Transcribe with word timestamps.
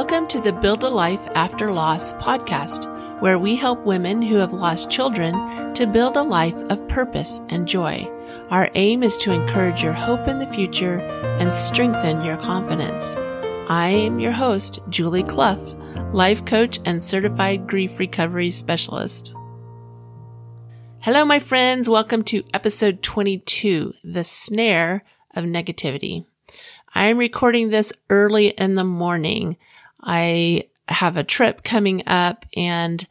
Welcome 0.00 0.28
to 0.28 0.40
the 0.40 0.54
Build 0.54 0.82
a 0.82 0.88
Life 0.88 1.20
After 1.34 1.70
Loss 1.70 2.14
podcast, 2.14 3.20
where 3.20 3.38
we 3.38 3.54
help 3.54 3.84
women 3.84 4.22
who 4.22 4.36
have 4.36 4.54
lost 4.54 4.90
children 4.90 5.74
to 5.74 5.86
build 5.86 6.16
a 6.16 6.22
life 6.22 6.56
of 6.70 6.88
purpose 6.88 7.42
and 7.50 7.68
joy. 7.68 8.10
Our 8.48 8.70
aim 8.76 9.02
is 9.02 9.18
to 9.18 9.30
encourage 9.30 9.82
your 9.82 9.92
hope 9.92 10.26
in 10.26 10.38
the 10.38 10.46
future 10.46 11.00
and 11.38 11.52
strengthen 11.52 12.24
your 12.24 12.38
confidence. 12.38 13.10
I 13.68 13.88
am 13.88 14.18
your 14.18 14.32
host, 14.32 14.80
Julie 14.88 15.22
Clough, 15.22 16.10
life 16.14 16.46
coach 16.46 16.80
and 16.86 17.02
certified 17.02 17.66
grief 17.66 17.98
recovery 17.98 18.50
specialist. 18.52 19.34
Hello, 21.00 21.26
my 21.26 21.38
friends. 21.38 21.90
Welcome 21.90 22.24
to 22.24 22.42
episode 22.54 23.02
22, 23.02 23.92
The 24.02 24.24
Snare 24.24 25.04
of 25.34 25.44
Negativity. 25.44 26.24
I 26.94 27.04
am 27.04 27.18
recording 27.18 27.68
this 27.68 27.92
early 28.08 28.48
in 28.48 28.76
the 28.76 28.84
morning. 28.84 29.58
I 30.02 30.68
have 30.88 31.16
a 31.16 31.24
trip 31.24 31.62
coming 31.62 32.02
up 32.06 32.44
and 32.56 33.06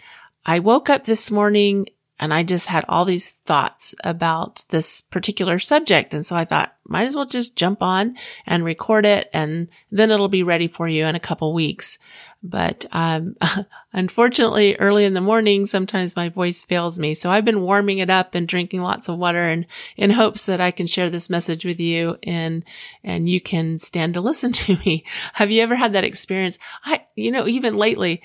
I 0.45 0.59
woke 0.59 0.89
up 0.89 1.05
this 1.05 1.31
morning 1.31 1.87
and 2.19 2.33
I 2.33 2.43
just 2.43 2.67
had 2.67 2.83
all 2.89 3.05
these 3.05 3.31
thoughts 3.31 3.95
about 4.03 4.65
this 4.69 5.01
particular 5.01 5.57
subject. 5.57 6.13
And 6.13 6.25
so 6.25 6.35
I 6.35 6.43
thought, 6.43 6.75
might 6.85 7.05
as 7.05 7.15
well 7.15 7.25
just 7.25 7.55
jump 7.55 7.81
on 7.81 8.17
and 8.45 8.65
record 8.65 9.05
it 9.05 9.29
and 9.31 9.69
then 9.91 10.11
it'll 10.11 10.27
be 10.27 10.43
ready 10.43 10.67
for 10.67 10.87
you 10.87 11.05
in 11.05 11.15
a 11.15 11.19
couple 11.19 11.53
weeks. 11.53 11.97
But, 12.43 12.85
um, 12.91 13.35
unfortunately, 13.93 14.75
early 14.77 15.05
in 15.05 15.13
the 15.13 15.21
morning, 15.21 15.65
sometimes 15.65 16.15
my 16.15 16.29
voice 16.29 16.63
fails 16.63 16.99
me. 16.99 17.13
So 17.13 17.31
I've 17.31 17.45
been 17.45 17.61
warming 17.61 17.99
it 17.99 18.09
up 18.09 18.35
and 18.35 18.47
drinking 18.47 18.81
lots 18.81 19.07
of 19.07 19.17
water 19.17 19.43
and 19.43 19.65
in 19.95 20.09
hopes 20.09 20.45
that 20.45 20.59
I 20.59 20.71
can 20.71 20.87
share 20.87 21.09
this 21.09 21.29
message 21.29 21.63
with 21.63 21.79
you 21.79 22.17
and, 22.23 22.65
and 23.03 23.29
you 23.29 23.39
can 23.39 23.77
stand 23.77 24.13
to 24.15 24.21
listen 24.21 24.51
to 24.53 24.75
me. 24.77 25.05
Have 25.33 25.51
you 25.51 25.61
ever 25.61 25.75
had 25.75 25.93
that 25.93 26.03
experience? 26.03 26.59
I, 26.83 27.05
you 27.15 27.31
know, 27.31 27.47
even 27.47 27.77
lately, 27.77 28.21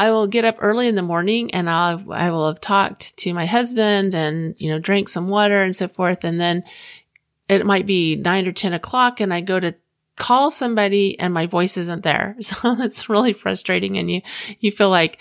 I 0.00 0.12
will 0.12 0.26
get 0.26 0.46
up 0.46 0.56
early 0.60 0.88
in 0.88 0.94
the 0.94 1.02
morning 1.02 1.50
and 1.50 1.68
I'll, 1.68 2.10
I 2.10 2.30
will 2.30 2.46
have 2.46 2.58
talked 2.58 3.14
to 3.18 3.34
my 3.34 3.44
husband 3.44 4.14
and, 4.14 4.54
you 4.56 4.70
know, 4.70 4.78
drank 4.78 5.10
some 5.10 5.28
water 5.28 5.62
and 5.62 5.76
so 5.76 5.88
forth. 5.88 6.24
And 6.24 6.40
then 6.40 6.64
it 7.50 7.66
might 7.66 7.84
be 7.84 8.16
nine 8.16 8.46
or 8.46 8.52
10 8.52 8.72
o'clock 8.72 9.20
and 9.20 9.34
I 9.34 9.42
go 9.42 9.60
to 9.60 9.74
call 10.16 10.50
somebody 10.50 11.20
and 11.20 11.34
my 11.34 11.44
voice 11.44 11.76
isn't 11.76 12.02
there. 12.02 12.34
So 12.40 12.74
that's 12.76 13.10
really 13.10 13.34
frustrating. 13.34 13.98
And 13.98 14.10
you, 14.10 14.22
you 14.58 14.72
feel 14.72 14.88
like, 14.88 15.18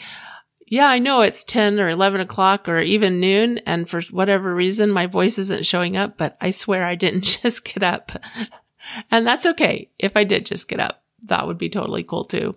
yeah, 0.65 0.87
I 0.87 0.99
know 0.99 1.23
it's 1.23 1.43
10 1.43 1.81
or 1.81 1.89
11 1.89 2.21
o'clock 2.21 2.69
or 2.69 2.79
even 2.79 3.19
noon. 3.19 3.57
And 3.65 3.89
for 3.89 4.01
whatever 4.11 4.55
reason, 4.55 4.91
my 4.91 5.07
voice 5.07 5.37
isn't 5.37 5.65
showing 5.65 5.97
up, 5.97 6.17
but 6.17 6.37
I 6.39 6.51
swear 6.51 6.85
I 6.85 6.95
didn't 6.95 7.23
just 7.41 7.65
get 7.65 7.83
up. 7.83 8.13
and 9.11 9.27
that's 9.27 9.45
okay. 9.45 9.89
If 9.99 10.15
I 10.15 10.23
did 10.23 10.45
just 10.45 10.69
get 10.69 10.79
up, 10.79 11.03
that 11.23 11.47
would 11.47 11.57
be 11.57 11.67
totally 11.67 12.03
cool 12.03 12.23
too. 12.23 12.55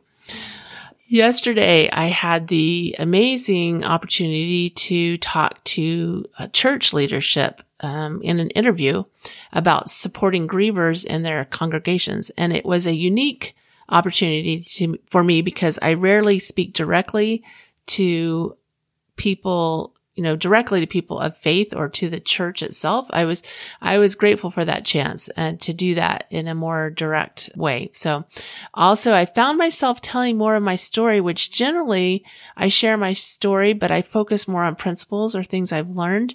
Yesterday, 1.12 1.90
I 1.90 2.06
had 2.06 2.48
the 2.48 2.96
amazing 2.98 3.84
opportunity 3.84 4.70
to 4.70 5.18
talk 5.18 5.62
to 5.64 6.24
church 6.54 6.94
leadership 6.94 7.60
um, 7.80 8.22
in 8.22 8.40
an 8.40 8.48
interview 8.52 9.04
about 9.52 9.90
supporting 9.90 10.48
grievers 10.48 11.04
in 11.04 11.20
their 11.20 11.44
congregations. 11.44 12.30
And 12.38 12.50
it 12.50 12.64
was 12.64 12.86
a 12.86 12.94
unique 12.94 13.54
opportunity 13.90 14.62
to, 14.62 14.98
for 15.10 15.22
me 15.22 15.42
because 15.42 15.78
I 15.82 15.92
rarely 15.92 16.38
speak 16.38 16.72
directly 16.72 17.44
to 17.88 18.56
people 19.16 19.91
you 20.14 20.22
know, 20.22 20.36
directly 20.36 20.80
to 20.80 20.86
people 20.86 21.18
of 21.18 21.36
faith 21.36 21.74
or 21.74 21.88
to 21.88 22.08
the 22.10 22.20
church 22.20 22.62
itself. 22.62 23.06
I 23.10 23.24
was, 23.24 23.42
I 23.80 23.98
was 23.98 24.14
grateful 24.14 24.50
for 24.50 24.64
that 24.64 24.84
chance 24.84 25.28
and 25.30 25.58
to 25.62 25.72
do 25.72 25.94
that 25.94 26.26
in 26.30 26.48
a 26.48 26.54
more 26.54 26.90
direct 26.90 27.48
way. 27.56 27.90
So 27.94 28.24
also 28.74 29.14
I 29.14 29.24
found 29.24 29.56
myself 29.56 30.00
telling 30.00 30.36
more 30.36 30.54
of 30.54 30.62
my 30.62 30.76
story, 30.76 31.20
which 31.20 31.50
generally 31.50 32.24
I 32.56 32.68
share 32.68 32.96
my 32.96 33.14
story, 33.14 33.72
but 33.72 33.90
I 33.90 34.02
focus 34.02 34.46
more 34.46 34.64
on 34.64 34.76
principles 34.76 35.34
or 35.34 35.42
things 35.42 35.72
I've 35.72 35.90
learned. 35.90 36.34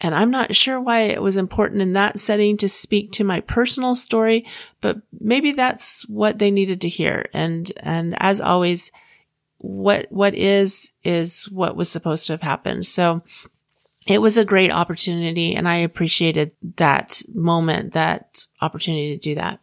And 0.00 0.14
I'm 0.14 0.30
not 0.30 0.54
sure 0.54 0.80
why 0.80 1.00
it 1.00 1.20
was 1.20 1.36
important 1.36 1.82
in 1.82 1.92
that 1.94 2.20
setting 2.20 2.56
to 2.58 2.68
speak 2.68 3.12
to 3.12 3.24
my 3.24 3.40
personal 3.40 3.94
story, 3.94 4.46
but 4.80 4.98
maybe 5.20 5.52
that's 5.52 6.08
what 6.08 6.38
they 6.38 6.50
needed 6.50 6.80
to 6.82 6.88
hear. 6.88 7.26
And, 7.34 7.70
and 7.82 8.14
as 8.22 8.40
always, 8.40 8.92
what, 9.58 10.06
what 10.10 10.34
is, 10.34 10.92
is 11.04 11.48
what 11.50 11.76
was 11.76 11.90
supposed 11.90 12.26
to 12.26 12.32
have 12.32 12.42
happened. 12.42 12.86
So 12.86 13.22
it 14.06 14.22
was 14.22 14.36
a 14.36 14.44
great 14.44 14.70
opportunity 14.70 15.54
and 15.54 15.68
I 15.68 15.76
appreciated 15.76 16.52
that 16.76 17.22
moment, 17.34 17.92
that 17.92 18.46
opportunity 18.60 19.16
to 19.16 19.20
do 19.20 19.34
that. 19.34 19.60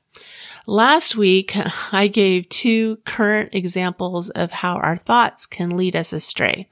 Last 0.67 1.15
week, 1.15 1.53
I 1.91 2.07
gave 2.07 2.49
two 2.49 2.97
current 3.05 3.53
examples 3.53 4.29
of 4.29 4.51
how 4.51 4.75
our 4.75 4.97
thoughts 4.97 5.45
can 5.45 5.75
lead 5.77 5.95
us 5.95 6.13
astray. 6.13 6.69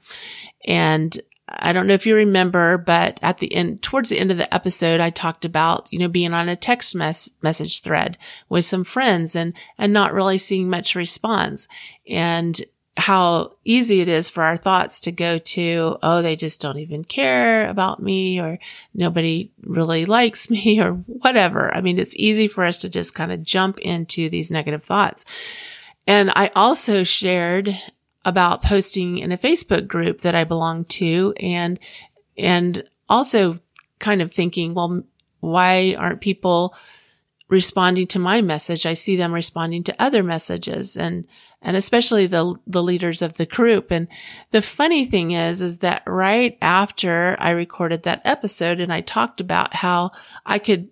And 0.66 1.18
I 1.48 1.72
don't 1.72 1.86
know 1.86 1.94
if 1.94 2.06
you 2.06 2.14
remember, 2.14 2.78
but 2.78 3.20
at 3.22 3.38
the 3.38 3.54
end, 3.54 3.82
towards 3.82 4.08
the 4.08 4.18
end 4.18 4.30
of 4.30 4.38
the 4.38 4.52
episode, 4.52 5.00
I 5.00 5.10
talked 5.10 5.44
about, 5.44 5.92
you 5.92 5.98
know, 5.98 6.08
being 6.08 6.32
on 6.32 6.48
a 6.48 6.56
text 6.56 6.94
mess, 6.94 7.28
message 7.42 7.82
thread 7.82 8.16
with 8.48 8.64
some 8.64 8.82
friends 8.82 9.36
and, 9.36 9.52
and 9.76 9.92
not 9.92 10.14
really 10.14 10.38
seeing 10.38 10.70
much 10.70 10.94
response. 10.94 11.68
And 12.08 12.60
how 12.96 13.52
easy 13.64 14.00
it 14.00 14.08
is 14.08 14.28
for 14.28 14.44
our 14.44 14.56
thoughts 14.56 15.00
to 15.00 15.12
go 15.12 15.38
to, 15.38 15.98
oh, 16.02 16.22
they 16.22 16.36
just 16.36 16.60
don't 16.60 16.78
even 16.78 17.04
care 17.04 17.68
about 17.68 18.00
me 18.00 18.40
or 18.40 18.58
nobody 18.94 19.50
really 19.62 20.04
likes 20.06 20.48
me 20.48 20.80
or 20.80 20.92
whatever. 20.92 21.74
I 21.74 21.80
mean, 21.80 21.98
it's 21.98 22.16
easy 22.16 22.46
for 22.46 22.64
us 22.64 22.78
to 22.80 22.88
just 22.88 23.14
kind 23.14 23.32
of 23.32 23.42
jump 23.42 23.78
into 23.80 24.28
these 24.28 24.50
negative 24.50 24.84
thoughts. 24.84 25.24
And 26.06 26.30
I 26.36 26.50
also 26.54 27.02
shared 27.02 27.76
about 28.24 28.62
posting 28.62 29.18
in 29.18 29.32
a 29.32 29.38
Facebook 29.38 29.86
group 29.86 30.20
that 30.20 30.34
I 30.34 30.44
belong 30.44 30.84
to 30.84 31.34
and, 31.38 31.78
and 32.38 32.84
also 33.08 33.58
kind 33.98 34.22
of 34.22 34.32
thinking, 34.32 34.74
well, 34.74 35.02
why 35.40 35.94
aren't 35.98 36.20
people 36.20 36.74
responding 37.48 38.06
to 38.08 38.18
my 38.18 38.40
message? 38.40 38.86
I 38.86 38.94
see 38.94 39.16
them 39.16 39.32
responding 39.32 39.82
to 39.84 40.02
other 40.02 40.22
messages 40.22 40.96
and 40.96 41.26
and 41.64 41.76
especially 41.76 42.26
the, 42.26 42.54
the 42.66 42.82
leaders 42.82 43.22
of 43.22 43.34
the 43.34 43.46
group. 43.46 43.90
And 43.90 44.06
the 44.50 44.60
funny 44.62 45.06
thing 45.06 45.30
is, 45.30 45.62
is 45.62 45.78
that 45.78 46.02
right 46.06 46.58
after 46.60 47.36
I 47.40 47.50
recorded 47.50 48.02
that 48.02 48.20
episode 48.24 48.78
and 48.80 48.92
I 48.92 49.00
talked 49.00 49.40
about 49.40 49.74
how 49.76 50.10
I 50.44 50.58
could, 50.58 50.90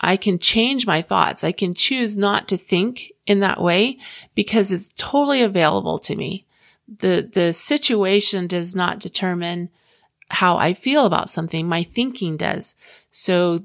I 0.00 0.16
can 0.16 0.38
change 0.38 0.86
my 0.86 1.02
thoughts. 1.02 1.44
I 1.44 1.52
can 1.52 1.74
choose 1.74 2.16
not 2.16 2.48
to 2.48 2.56
think 2.56 3.12
in 3.26 3.40
that 3.40 3.60
way 3.60 3.98
because 4.34 4.72
it's 4.72 4.94
totally 4.96 5.42
available 5.42 5.98
to 6.00 6.16
me. 6.16 6.46
The, 6.88 7.28
the 7.30 7.52
situation 7.52 8.46
does 8.46 8.74
not 8.74 9.00
determine 9.00 9.68
how 10.30 10.56
I 10.56 10.72
feel 10.72 11.04
about 11.04 11.28
something. 11.28 11.68
My 11.68 11.82
thinking 11.82 12.38
does. 12.38 12.74
So 13.10 13.60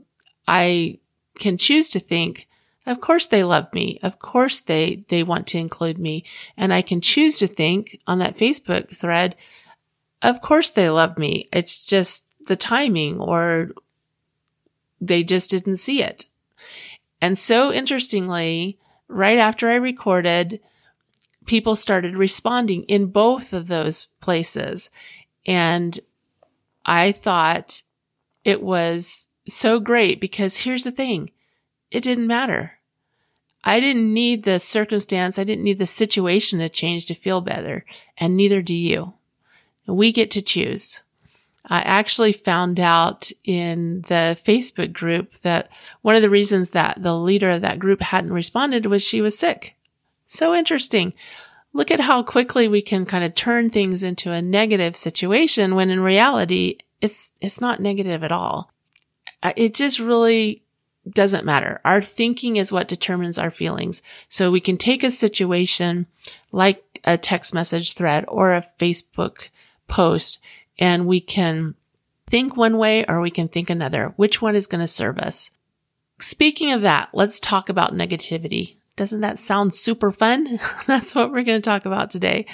I 0.46 1.00
can 1.40 1.58
choose 1.58 1.88
to 1.90 2.02
think, 2.02 2.50
of 2.86 3.00
course 3.00 3.28
they 3.28 3.44
love 3.44 3.74
me. 3.74 4.00
Of 4.04 4.20
course 4.20 4.60
they, 4.60 5.04
they 5.08 5.24
want 5.24 5.48
to 5.48 5.58
include 5.58 5.98
me. 5.98 6.26
And 6.58 6.74
I 6.74 6.82
can 6.82 7.02
choose 7.02 7.38
to 7.40 7.48
think 7.48 8.00
on 8.08 8.20
that 8.20 8.38
Facebook 8.38 8.96
thread, 8.96 9.36
of 10.22 10.42
course 10.42 10.70
they 10.70 10.90
love 10.90 11.18
me. 11.18 11.48
It's 11.52 11.86
just 11.86 12.26
the 12.48 12.56
timing 12.56 13.20
or 13.20 13.72
they 15.00 15.24
just 15.24 15.50
didn't 15.50 15.78
see 15.78 16.02
it. 16.02 16.26
And 17.22 17.38
so 17.38 17.72
interestingly, 17.72 18.78
right 19.08 19.38
after 19.38 19.70
I 19.70 19.76
recorded, 19.76 20.60
people 21.46 21.76
started 21.76 22.18
responding 22.18 22.84
in 22.84 23.08
both 23.08 23.54
of 23.54 23.68
those 23.68 24.08
places. 24.20 24.90
And 25.46 26.00
I 26.86 27.12
thought 27.12 27.82
it 28.44 28.62
was 28.62 29.30
so 29.48 29.80
great 29.80 30.20
because 30.20 30.58
here's 30.58 30.84
the 30.84 30.92
thing 30.92 31.32
it 31.94 32.04
didn't 32.04 32.28
matter. 32.28 32.80
I 33.64 33.80
didn't 33.80 34.12
need 34.12 34.44
the 34.44 34.60
circumstance. 34.60 35.40
I 35.40 35.46
didn't 35.46 35.64
need 35.64 35.78
the 35.78 35.86
situation 35.86 36.60
to 36.60 36.68
change 36.68 37.06
to 37.06 37.14
feel 37.14 37.40
better. 37.40 37.86
And 38.18 38.36
neither 38.36 38.62
do 38.62 38.76
you. 38.76 39.14
We 39.88 40.12
get 40.12 40.32
to 40.32 40.42
choose. 40.42 41.04
I 41.68 41.82
actually 41.82 42.34
found 42.34 42.80
out 42.80 43.32
in 43.46 44.02
the 44.08 44.38
Facebook 44.44 44.92
group 44.92 45.36
that 45.44 45.70
one 46.02 46.16
of 46.16 46.22
the 46.22 46.30
reasons 46.30 46.72
that 46.72 47.02
the 47.02 47.16
leader 47.16 47.52
of 47.52 47.62
that 47.62 47.80
group 47.80 48.02
hadn't 48.02 48.34
responded 48.34 48.88
was 48.88 49.02
she 49.02 49.22
was 49.22 49.38
sick. 49.38 49.76
So 50.26 50.54
interesting. 50.54 51.14
Look 51.72 51.90
at 51.90 52.02
how 52.02 52.22
quickly 52.24 52.68
we 52.68 52.82
can 52.82 53.06
kind 53.06 53.24
of 53.24 53.36
turn 53.36 53.70
things 53.70 54.04
into 54.04 54.32
a 54.32 54.42
negative 54.42 54.96
situation 54.96 55.76
when 55.76 55.90
in 55.90 56.02
reality, 56.02 56.80
it's, 57.02 57.32
it's 57.40 57.62
not 57.62 57.80
negative 57.80 58.24
at 58.24 58.32
all. 58.32 58.72
It 59.56 59.74
just 59.74 60.00
really 60.00 60.64
doesn't 61.10 61.46
matter. 61.46 61.82
Our 61.84 62.02
thinking 62.02 62.56
is 62.56 62.72
what 62.72 62.88
determines 62.88 63.38
our 63.38 63.52
feelings. 63.52 64.02
So 64.30 64.52
we 64.52 64.62
can 64.62 64.78
take 64.78 65.04
a 65.04 65.12
situation 65.12 66.08
like 66.52 67.02
a 67.04 67.18
text 67.18 67.54
message 67.54 67.94
thread 67.94 68.26
or 68.28 68.54
a 68.54 68.66
Facebook 68.80 69.50
post 69.88 70.40
and 70.80 71.06
we 71.06 71.20
can 71.20 71.76
think 72.28 72.56
one 72.56 72.78
way 72.78 73.06
or 73.06 73.20
we 73.20 73.32
can 73.32 73.48
think 73.48 73.70
another. 73.70 74.14
Which 74.16 74.42
one 74.42 74.56
is 74.56 74.68
going 74.68 74.82
to 74.82 74.88
serve 74.88 75.18
us? 75.20 75.52
Speaking 76.20 76.72
of 76.72 76.82
that, 76.84 77.10
let's 77.14 77.40
talk 77.40 77.70
about 77.70 77.94
negativity 77.94 78.78
Doesn't 78.96 79.22
that 79.22 79.40
sound 79.40 79.74
super 79.74 80.12
fun? 80.12 80.60
That's 80.88 81.16
what 81.16 81.32
we're 81.32 81.44
going 81.44 81.62
to 81.62 81.70
talk 81.70 81.86
about 81.86 82.12
today. 82.12 82.46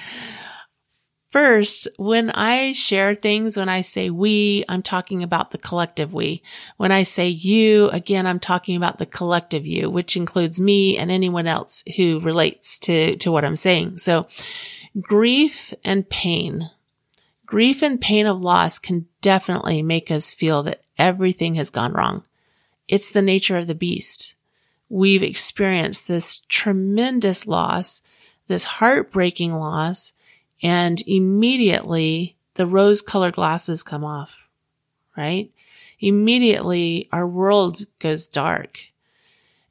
First, 1.29 1.87
when 1.97 2.31
I 2.31 2.71
share 2.71 3.13
things, 3.13 3.55
when 3.55 3.69
I 3.69 3.81
say 3.81 4.09
we, 4.09 4.65
I'm 4.67 4.81
talking 4.81 5.21
about 5.21 5.51
the 5.51 5.59
collective 5.59 6.11
we. 6.11 6.41
When 6.77 6.91
I 6.91 7.03
say 7.03 7.27
you, 7.27 7.89
again, 7.91 8.25
I'm 8.25 8.39
talking 8.39 8.75
about 8.75 8.97
the 8.97 9.05
collective 9.05 9.63
you, 9.63 9.91
which 9.91 10.17
includes 10.17 10.59
me 10.59 10.97
and 10.97 11.11
anyone 11.11 11.45
else 11.45 11.83
who 11.97 12.19
relates 12.19 12.79
to, 12.79 13.15
to 13.17 13.31
what 13.31 13.45
I'm 13.45 13.55
saying. 13.55 13.99
So 13.99 14.27
grief 14.99 15.71
and 15.83 16.09
pain, 16.09 16.71
grief 17.45 17.83
and 17.83 18.01
pain 18.01 18.25
of 18.25 18.41
loss 18.41 18.79
can 18.79 19.05
definitely 19.21 19.83
make 19.83 20.09
us 20.09 20.33
feel 20.33 20.63
that 20.63 20.81
everything 20.97 21.53
has 21.55 21.69
gone 21.69 21.93
wrong. 21.93 22.23
It's 22.87 23.11
the 23.11 23.21
nature 23.21 23.57
of 23.57 23.67
the 23.67 23.75
beast. 23.75 24.33
We've 24.89 25.21
experienced 25.21 26.07
this 26.07 26.41
tremendous 26.49 27.45
loss, 27.45 28.01
this 28.47 28.65
heartbreaking 28.65 29.53
loss, 29.53 30.13
and 30.61 31.01
immediately 31.07 32.37
the 32.55 32.65
rose 32.65 33.01
colored 33.01 33.35
glasses 33.35 33.83
come 33.83 34.03
off, 34.03 34.35
right? 35.15 35.51
Immediately 35.99 37.07
our 37.11 37.27
world 37.27 37.85
goes 37.99 38.27
dark. 38.27 38.79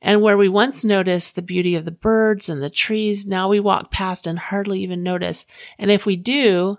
And 0.01 0.23
where 0.23 0.37
we 0.37 0.49
once 0.49 0.85
noticed 0.85 1.35
the 1.35 1.43
beauty 1.43 1.75
of 1.75 1.85
the 1.85 1.91
birds 1.91 2.49
and 2.49 2.63
the 2.63 2.71
trees, 2.71 3.27
now 3.27 3.49
we 3.49 3.59
walk 3.59 3.91
past 3.91 4.27
and 4.27 4.39
hardly 4.39 4.81
even 4.83 5.03
notice. 5.03 5.45
And 5.79 5.91
if 5.91 6.07
we 6.07 6.17
do, 6.17 6.79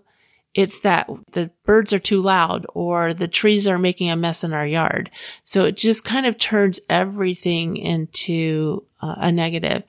it's 0.54 0.80
that 0.80 1.10
the 1.34 1.52
birds 1.64 1.94
are 1.94 2.00
too 2.00 2.22
loud 2.22 2.66
or 2.74 3.14
the 3.14 3.28
trees 3.28 3.68
are 3.68 3.78
making 3.78 4.10
a 4.10 4.16
mess 4.16 4.44
in 4.44 4.54
our 4.54 4.66
yard. 4.66 5.12
So 5.44 5.66
it 5.66 5.78
just 5.78 6.04
kind 6.04 6.26
of 6.26 6.38
turns 6.38 6.80
everything 6.90 7.78
into 7.78 8.86
uh, 9.02 9.16
a 9.18 9.32
negative. 9.32 9.84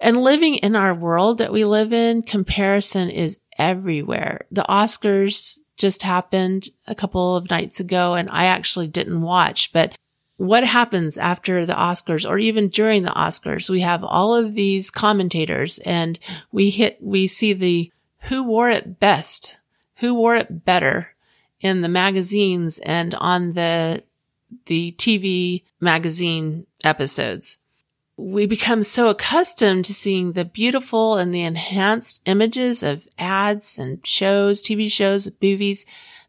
And 0.00 0.22
living 0.22 0.56
in 0.56 0.74
our 0.74 0.94
world 0.94 1.38
that 1.38 1.52
we 1.52 1.64
live 1.64 1.92
in, 1.92 2.22
comparison 2.22 3.08
is 3.08 3.38
everywhere. 3.58 4.46
The 4.50 4.64
Oscars 4.68 5.58
just 5.76 6.02
happened 6.02 6.68
a 6.86 6.94
couple 6.94 7.36
of 7.36 7.50
nights 7.50 7.80
ago 7.80 8.14
and 8.14 8.28
I 8.30 8.44
actually 8.44 8.88
didn't 8.88 9.22
watch, 9.22 9.72
but 9.72 9.96
what 10.36 10.64
happens 10.64 11.16
after 11.16 11.64
the 11.64 11.74
Oscars 11.74 12.28
or 12.28 12.38
even 12.38 12.68
during 12.68 13.02
the 13.02 13.10
Oscars? 13.10 13.70
We 13.70 13.80
have 13.80 14.02
all 14.02 14.34
of 14.34 14.54
these 14.54 14.90
commentators 14.90 15.78
and 15.80 16.18
we 16.50 16.70
hit, 16.70 16.98
we 17.00 17.26
see 17.26 17.52
the 17.52 17.92
who 18.22 18.42
wore 18.42 18.70
it 18.70 18.98
best, 18.98 19.60
who 19.96 20.14
wore 20.14 20.34
it 20.34 20.64
better 20.64 21.14
in 21.60 21.82
the 21.82 21.88
magazines 21.88 22.78
and 22.80 23.14
on 23.16 23.52
the, 23.52 24.02
the 24.66 24.92
TV 24.98 25.62
magazine 25.80 26.66
episodes 26.82 27.58
we 28.16 28.46
become 28.46 28.82
so 28.82 29.08
accustomed 29.08 29.84
to 29.84 29.94
seeing 29.94 30.32
the 30.32 30.44
beautiful 30.44 31.16
and 31.16 31.34
the 31.34 31.42
enhanced 31.42 32.20
images 32.26 32.82
of 32.82 33.08
ads 33.18 33.76
and 33.76 34.06
shows, 34.06 34.62
TV 34.62 34.90
shows, 34.90 35.30
movies 35.42 35.84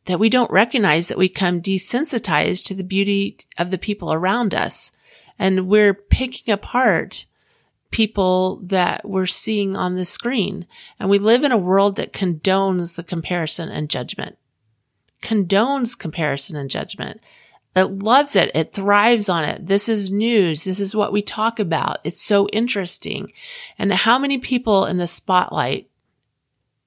that 0.06 0.20
we 0.20 0.30
don't 0.30 0.52
recognize 0.52 1.08
that 1.08 1.18
we 1.18 1.30
come 1.30 1.62
desensitized 1.62 2.66
to 2.66 2.74
the 2.74 2.84
beauty 2.84 3.38
of 3.58 3.72
the 3.72 3.78
people 3.78 4.12
around 4.12 4.54
us. 4.54 4.92
And 5.38 5.68
we're 5.68 5.94
picking 5.94 6.54
apart 6.54 7.26
people 7.92 8.60
that 8.64 9.08
we're 9.08 9.26
seeing 9.26 9.76
on 9.76 9.96
the 9.96 10.06
screen. 10.06 10.66
And 11.00 11.10
we 11.10 11.20
live 11.20 11.44
in 11.44 11.52
a 11.52 11.58
world 11.58 11.96
that 11.98 12.14
condones 12.14 12.96
the 12.96 13.04
comparison 13.04 13.70
and 13.70 13.90
judgment, 13.90 14.38
condones 15.22 15.98
comparison 15.98 16.56
and 16.56 16.70
judgment. 16.70 17.22
It 17.75 18.00
loves 18.00 18.36
it. 18.36 18.51
It 18.56 18.72
thrives 18.72 19.27
on 19.27 19.44
it. 19.44 19.68
This 19.68 19.89
is 19.89 20.12
news. 20.12 20.63
This 20.63 20.80
is 20.80 20.95
what 20.95 21.12
we 21.12 21.22
talk 21.22 21.60
about. 21.60 21.98
It's 22.04 22.22
so 22.22 22.48
interesting. 22.50 23.33
And 23.77 23.92
how 23.92 24.18
many 24.18 24.38
people 24.38 24.86
in 24.86 24.98
the 24.98 25.07
spotlight, 25.07 25.89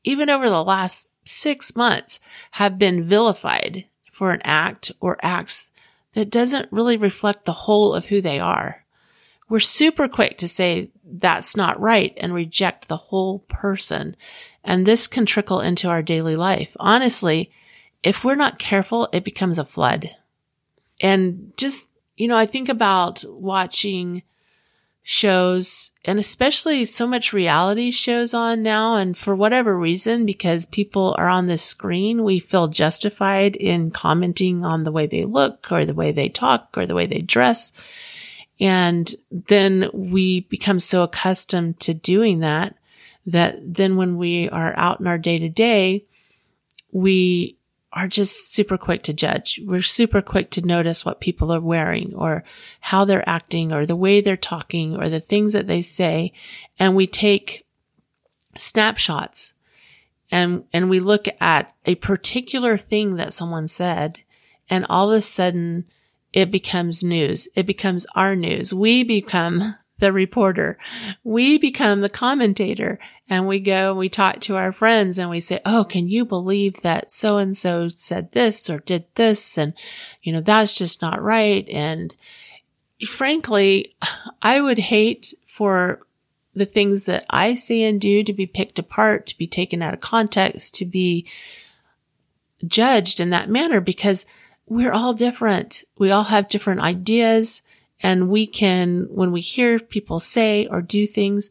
even 0.02 0.30
over 0.30 0.48
the 0.48 0.64
last 0.64 1.08
six 1.24 1.76
months, 1.76 2.20
have 2.52 2.78
been 2.78 3.02
vilified 3.02 3.84
for 4.10 4.32
an 4.32 4.40
act 4.44 4.90
or 5.00 5.18
acts 5.22 5.68
that 6.14 6.30
doesn't 6.30 6.72
really 6.72 6.96
reflect 6.96 7.44
the 7.44 7.52
whole 7.52 7.94
of 7.94 8.06
who 8.06 8.20
they 8.20 8.40
are. 8.40 8.84
We're 9.48 9.60
super 9.60 10.08
quick 10.08 10.38
to 10.38 10.48
say 10.48 10.90
that's 11.04 11.56
not 11.56 11.80
right 11.80 12.12
and 12.16 12.34
reject 12.34 12.88
the 12.88 12.96
whole 12.96 13.40
person. 13.40 14.16
And 14.64 14.84
this 14.84 15.06
can 15.06 15.26
trickle 15.26 15.60
into 15.60 15.88
our 15.88 16.02
daily 16.02 16.34
life. 16.34 16.76
Honestly, 16.80 17.50
if 18.02 18.24
we're 18.24 18.34
not 18.34 18.58
careful, 18.58 19.08
it 19.12 19.24
becomes 19.24 19.58
a 19.58 19.64
flood. 19.64 20.10
And 21.00 21.52
just, 21.56 21.86
you 22.16 22.28
know, 22.28 22.36
I 22.36 22.46
think 22.46 22.68
about 22.68 23.24
watching 23.28 24.22
shows 25.02 25.92
and 26.04 26.18
especially 26.18 26.84
so 26.84 27.06
much 27.06 27.32
reality 27.32 27.90
shows 27.90 28.34
on 28.34 28.62
now. 28.62 28.96
And 28.96 29.16
for 29.16 29.34
whatever 29.34 29.74
reason, 29.78 30.26
because 30.26 30.66
people 30.66 31.14
are 31.16 31.28
on 31.28 31.46
the 31.46 31.56
screen, 31.56 32.24
we 32.24 32.38
feel 32.40 32.68
justified 32.68 33.56
in 33.56 33.90
commenting 33.90 34.64
on 34.64 34.84
the 34.84 34.92
way 34.92 35.06
they 35.06 35.24
look 35.24 35.72
or 35.72 35.86
the 35.86 35.94
way 35.94 36.12
they 36.12 36.28
talk 36.28 36.76
or 36.76 36.84
the 36.84 36.94
way 36.94 37.06
they 37.06 37.20
dress. 37.20 37.72
And 38.60 39.14
then 39.30 39.88
we 39.94 40.40
become 40.40 40.80
so 40.80 41.04
accustomed 41.04 41.80
to 41.80 41.94
doing 41.94 42.40
that 42.40 42.74
that 43.24 43.58
then 43.62 43.96
when 43.96 44.16
we 44.16 44.48
are 44.48 44.76
out 44.78 45.00
in 45.00 45.06
our 45.06 45.18
day 45.18 45.38
to 45.38 45.48
day, 45.48 46.04
we 46.92 47.57
are 47.92 48.08
just 48.08 48.52
super 48.52 48.76
quick 48.76 49.02
to 49.04 49.12
judge. 49.12 49.60
We're 49.64 49.82
super 49.82 50.20
quick 50.20 50.50
to 50.50 50.66
notice 50.66 51.04
what 51.04 51.20
people 51.20 51.52
are 51.52 51.60
wearing 51.60 52.14
or 52.14 52.44
how 52.80 53.04
they're 53.04 53.28
acting 53.28 53.72
or 53.72 53.86
the 53.86 53.96
way 53.96 54.20
they're 54.20 54.36
talking 54.36 54.96
or 54.96 55.08
the 55.08 55.20
things 55.20 55.54
that 55.54 55.66
they 55.66 55.80
say. 55.80 56.32
And 56.78 56.94
we 56.94 57.06
take 57.06 57.66
snapshots 58.56 59.54
and, 60.30 60.64
and 60.72 60.90
we 60.90 61.00
look 61.00 61.26
at 61.40 61.74
a 61.86 61.94
particular 61.96 62.76
thing 62.76 63.16
that 63.16 63.32
someone 63.32 63.68
said 63.68 64.20
and 64.68 64.84
all 64.90 65.10
of 65.10 65.18
a 65.18 65.22
sudden 65.22 65.86
it 66.32 66.50
becomes 66.50 67.02
news. 67.02 67.48
It 67.54 67.64
becomes 67.64 68.04
our 68.14 68.36
news. 68.36 68.74
We 68.74 69.02
become 69.02 69.76
the 69.98 70.12
reporter. 70.12 70.78
We 71.24 71.58
become 71.58 72.00
the 72.00 72.08
commentator 72.08 72.98
and 73.28 73.46
we 73.46 73.58
go 73.58 73.90
and 73.90 73.98
we 73.98 74.08
talk 74.08 74.40
to 74.40 74.56
our 74.56 74.72
friends 74.72 75.18
and 75.18 75.28
we 75.28 75.40
say, 75.40 75.60
Oh, 75.66 75.84
can 75.84 76.08
you 76.08 76.24
believe 76.24 76.82
that 76.82 77.12
so 77.12 77.38
and 77.38 77.56
so 77.56 77.88
said 77.88 78.32
this 78.32 78.70
or 78.70 78.78
did 78.80 79.04
this? 79.16 79.58
And, 79.58 79.74
you 80.22 80.32
know, 80.32 80.40
that's 80.40 80.76
just 80.76 81.02
not 81.02 81.20
right. 81.20 81.68
And 81.68 82.14
frankly, 83.06 83.94
I 84.42 84.60
would 84.60 84.78
hate 84.78 85.34
for 85.46 86.00
the 86.54 86.66
things 86.66 87.06
that 87.06 87.24
I 87.30 87.54
say 87.54 87.82
and 87.82 88.00
do 88.00 88.22
to 88.24 88.32
be 88.32 88.46
picked 88.46 88.78
apart, 88.78 89.26
to 89.28 89.38
be 89.38 89.46
taken 89.46 89.82
out 89.82 89.94
of 89.94 90.00
context, 90.00 90.74
to 90.76 90.84
be 90.84 91.26
judged 92.66 93.20
in 93.20 93.30
that 93.30 93.48
manner 93.48 93.80
because 93.80 94.26
we're 94.66 94.92
all 94.92 95.14
different. 95.14 95.84
We 95.96 96.10
all 96.10 96.24
have 96.24 96.48
different 96.48 96.80
ideas. 96.80 97.62
And 98.00 98.28
we 98.28 98.46
can, 98.46 99.06
when 99.10 99.32
we 99.32 99.40
hear 99.40 99.78
people 99.78 100.20
say 100.20 100.66
or 100.66 100.82
do 100.82 101.06
things, 101.06 101.50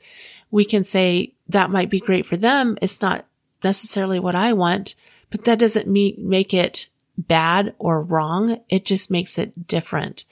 we 0.52 0.66
can 0.66 0.84
say 0.84 1.34
that 1.50 1.72
might 1.72 1.90
be 1.90 2.00
great 2.00 2.26
for 2.26 2.38
them. 2.38 2.78
It's 2.82 3.02
not 3.02 3.26
necessarily 3.64 4.20
what 4.20 4.36
I 4.36 4.54
want, 4.54 4.96
but 5.30 5.46
that 5.46 5.60
doesn't 5.60 5.88
mean, 5.88 6.16
make 6.18 6.54
it 6.54 6.88
bad 7.18 7.74
or 7.80 8.02
wrong. 8.02 8.62
It 8.70 8.86
just 8.86 9.12
makes 9.12 9.38
it 9.38 9.68
different. 9.68 10.26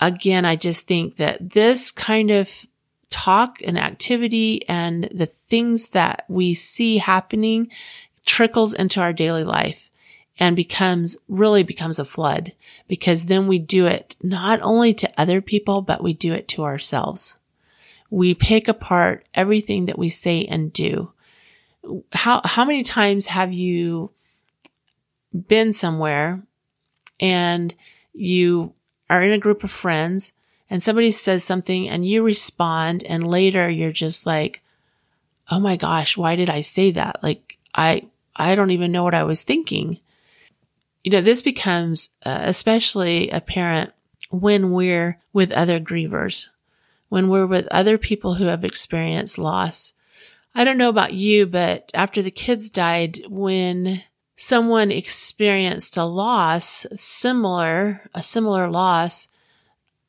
Again, 0.00 0.44
I 0.44 0.56
just 0.56 0.86
think 0.86 1.16
that 1.16 1.50
this 1.50 1.90
kind 1.90 2.30
of 2.30 2.50
talk 3.08 3.58
and 3.64 3.78
activity 3.78 4.66
and 4.68 5.04
the 5.04 5.26
things 5.26 5.90
that 5.90 6.24
we 6.28 6.54
see 6.54 6.98
happening 6.98 7.68
trickles 8.24 8.72
into 8.74 9.00
our 9.00 9.12
daily 9.12 9.44
life 9.44 9.81
and 10.38 10.56
becomes 10.56 11.16
really 11.28 11.62
becomes 11.62 11.98
a 11.98 12.04
flood 12.04 12.52
because 12.88 13.26
then 13.26 13.46
we 13.46 13.58
do 13.58 13.86
it 13.86 14.16
not 14.22 14.60
only 14.62 14.94
to 14.94 15.20
other 15.20 15.40
people, 15.40 15.82
but 15.82 16.02
we 16.02 16.12
do 16.12 16.32
it 16.32 16.48
to 16.48 16.64
ourselves. 16.64 17.38
We 18.10 18.34
pick 18.34 18.68
apart 18.68 19.26
everything 19.34 19.86
that 19.86 19.98
we 19.98 20.08
say 20.08 20.44
and 20.44 20.72
do. 20.72 21.12
How, 22.12 22.40
how 22.44 22.64
many 22.64 22.82
times 22.82 23.26
have 23.26 23.52
you 23.52 24.10
been 25.48 25.72
somewhere 25.72 26.42
and 27.20 27.74
you 28.12 28.74
are 29.08 29.22
in 29.22 29.32
a 29.32 29.38
group 29.38 29.64
of 29.64 29.70
friends 29.70 30.32
and 30.70 30.82
somebody 30.82 31.10
says 31.10 31.44
something 31.44 31.88
and 31.88 32.06
you 32.06 32.22
respond 32.22 33.04
and 33.04 33.26
later 33.26 33.68
you're 33.68 33.92
just 33.92 34.26
like, 34.26 34.62
Oh 35.50 35.58
my 35.58 35.76
gosh, 35.76 36.16
why 36.16 36.36
did 36.36 36.48
I 36.48 36.60
say 36.60 36.92
that? 36.92 37.22
Like, 37.22 37.58
I, 37.74 38.06
I 38.36 38.54
don't 38.54 38.70
even 38.70 38.92
know 38.92 39.02
what 39.02 39.12
I 39.12 39.24
was 39.24 39.42
thinking 39.42 39.98
you 41.02 41.10
know, 41.10 41.20
this 41.20 41.42
becomes 41.42 42.10
uh, 42.24 42.40
especially 42.42 43.30
apparent 43.30 43.92
when 44.30 44.70
we're 44.70 45.18
with 45.32 45.52
other 45.52 45.78
grievers, 45.78 46.48
when 47.08 47.28
we're 47.28 47.46
with 47.46 47.66
other 47.68 47.98
people 47.98 48.34
who 48.34 48.46
have 48.46 48.64
experienced 48.64 49.38
loss. 49.38 49.92
I 50.54 50.64
don't 50.64 50.78
know 50.78 50.88
about 50.88 51.14
you, 51.14 51.46
but 51.46 51.90
after 51.94 52.22
the 52.22 52.30
kids 52.30 52.70
died, 52.70 53.22
when 53.28 54.02
someone 54.36 54.90
experienced 54.90 55.96
a 55.96 56.04
loss 56.04 56.86
similar, 56.96 58.02
a 58.14 58.22
similar 58.22 58.68
loss, 58.68 59.28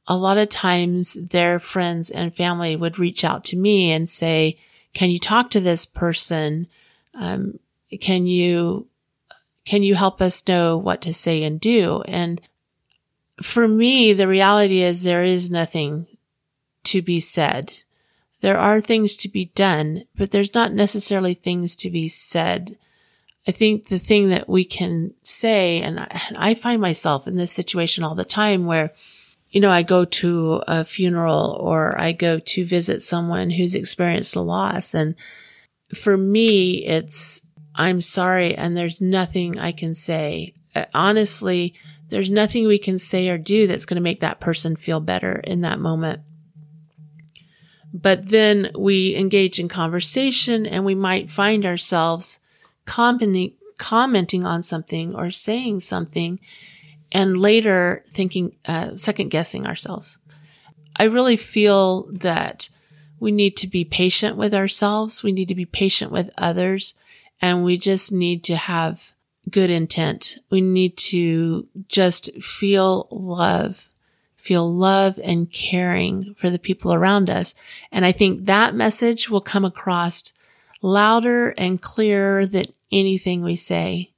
a 0.07 0.17
lot 0.17 0.37
of 0.37 0.49
times 0.49 1.13
their 1.13 1.59
friends 1.59 2.09
and 2.09 2.35
family 2.35 2.75
would 2.75 2.99
reach 2.99 3.23
out 3.23 3.43
to 3.45 3.57
me 3.57 3.91
and 3.91 4.09
say, 4.09 4.57
can 4.93 5.09
you 5.09 5.19
talk 5.19 5.49
to 5.51 5.59
this 5.59 5.85
person? 5.85 6.67
Um, 7.13 7.59
can 8.01 8.27
you, 8.27 8.87
can 9.65 9.83
you 9.83 9.95
help 9.95 10.21
us 10.21 10.47
know 10.47 10.77
what 10.77 11.01
to 11.03 11.13
say 11.13 11.43
and 11.43 11.59
do? 11.59 12.01
And 12.07 12.41
for 13.41 13.67
me, 13.67 14.13
the 14.13 14.27
reality 14.27 14.81
is 14.81 15.03
there 15.03 15.23
is 15.23 15.49
nothing 15.49 16.07
to 16.85 17.01
be 17.01 17.19
said. 17.19 17.83
There 18.41 18.57
are 18.57 18.81
things 18.81 19.15
to 19.17 19.29
be 19.29 19.45
done, 19.55 20.03
but 20.15 20.31
there's 20.31 20.53
not 20.53 20.73
necessarily 20.73 21.33
things 21.33 21.75
to 21.77 21.89
be 21.89 22.09
said. 22.09 22.77
I 23.47 23.51
think 23.51 23.87
the 23.87 23.99
thing 23.99 24.29
that 24.29 24.49
we 24.49 24.65
can 24.65 25.13
say, 25.23 25.81
and 25.81 25.99
I, 25.99 26.21
and 26.27 26.37
I 26.37 26.53
find 26.53 26.81
myself 26.81 27.27
in 27.27 27.35
this 27.35 27.51
situation 27.51 28.03
all 28.03 28.15
the 28.15 28.25
time 28.25 28.65
where, 28.65 28.91
you 29.49 29.61
know, 29.61 29.71
I 29.71 29.83
go 29.83 30.03
to 30.03 30.63
a 30.67 30.83
funeral 30.83 31.57
or 31.59 31.99
I 31.99 32.11
go 32.11 32.39
to 32.39 32.65
visit 32.65 33.01
someone 33.01 33.51
who's 33.51 33.75
experienced 33.75 34.35
a 34.35 34.41
loss. 34.41 34.93
And 34.93 35.15
for 35.93 36.17
me, 36.17 36.85
it's, 36.85 37.41
I'm 37.75 38.01
sorry. 38.01 38.55
And 38.55 38.77
there's 38.77 39.01
nothing 39.01 39.59
I 39.59 39.71
can 39.71 39.93
say. 39.93 40.53
Uh, 40.75 40.85
honestly, 40.93 41.73
there's 42.09 42.29
nothing 42.29 42.67
we 42.67 42.77
can 42.77 42.99
say 42.99 43.29
or 43.29 43.37
do 43.37 43.67
that's 43.67 43.85
going 43.85 43.95
to 43.95 44.01
make 44.01 44.19
that 44.19 44.39
person 44.39 44.75
feel 44.75 44.99
better 44.99 45.35
in 45.43 45.61
that 45.61 45.79
moment. 45.79 46.21
But 47.93 48.29
then 48.29 48.71
we 48.77 49.15
engage 49.15 49.59
in 49.59 49.67
conversation 49.67 50.65
and 50.65 50.83
we 50.83 50.95
might 50.95 51.29
find 51.29 51.65
ourselves 51.65 52.39
commenting, 52.85 53.53
commenting 53.77 54.45
on 54.45 54.63
something 54.63 55.15
or 55.15 55.29
saying 55.29 55.81
something 55.81 56.39
and 57.11 57.37
later 57.37 58.03
thinking, 58.09 58.55
uh, 58.65 58.97
second 58.97 59.29
guessing 59.29 59.67
ourselves. 59.67 60.17
I 60.95 61.03
really 61.03 61.37
feel 61.37 62.07
that 62.11 62.69
we 63.19 63.31
need 63.31 63.55
to 63.57 63.67
be 63.67 63.85
patient 63.85 64.37
with 64.37 64.53
ourselves. 64.53 65.23
We 65.23 65.31
need 65.31 65.47
to 65.47 65.55
be 65.55 65.65
patient 65.65 66.11
with 66.11 66.29
others 66.37 66.95
and 67.41 67.63
we 67.63 67.77
just 67.77 68.11
need 68.11 68.43
to 68.45 68.55
have 68.55 69.13
good 69.49 69.69
intent. 69.69 70.37
We 70.49 70.61
need 70.61 70.97
to 70.97 71.67
just 71.87 72.41
feel 72.41 73.07
love, 73.11 73.89
feel 74.37 74.71
love 74.73 75.19
and 75.23 75.51
caring 75.51 76.33
for 76.35 76.49
the 76.49 76.59
people 76.59 76.93
around 76.93 77.29
us. 77.29 77.55
And 77.91 78.05
I 78.05 78.11
think 78.11 78.45
that 78.45 78.75
message 78.75 79.29
will 79.29 79.41
come 79.41 79.65
across 79.65 80.33
louder 80.81 81.49
and 81.57 81.81
clearer 81.81 82.45
than 82.45 82.65
anything 82.91 83.41
we 83.41 83.55
say. 83.55 84.11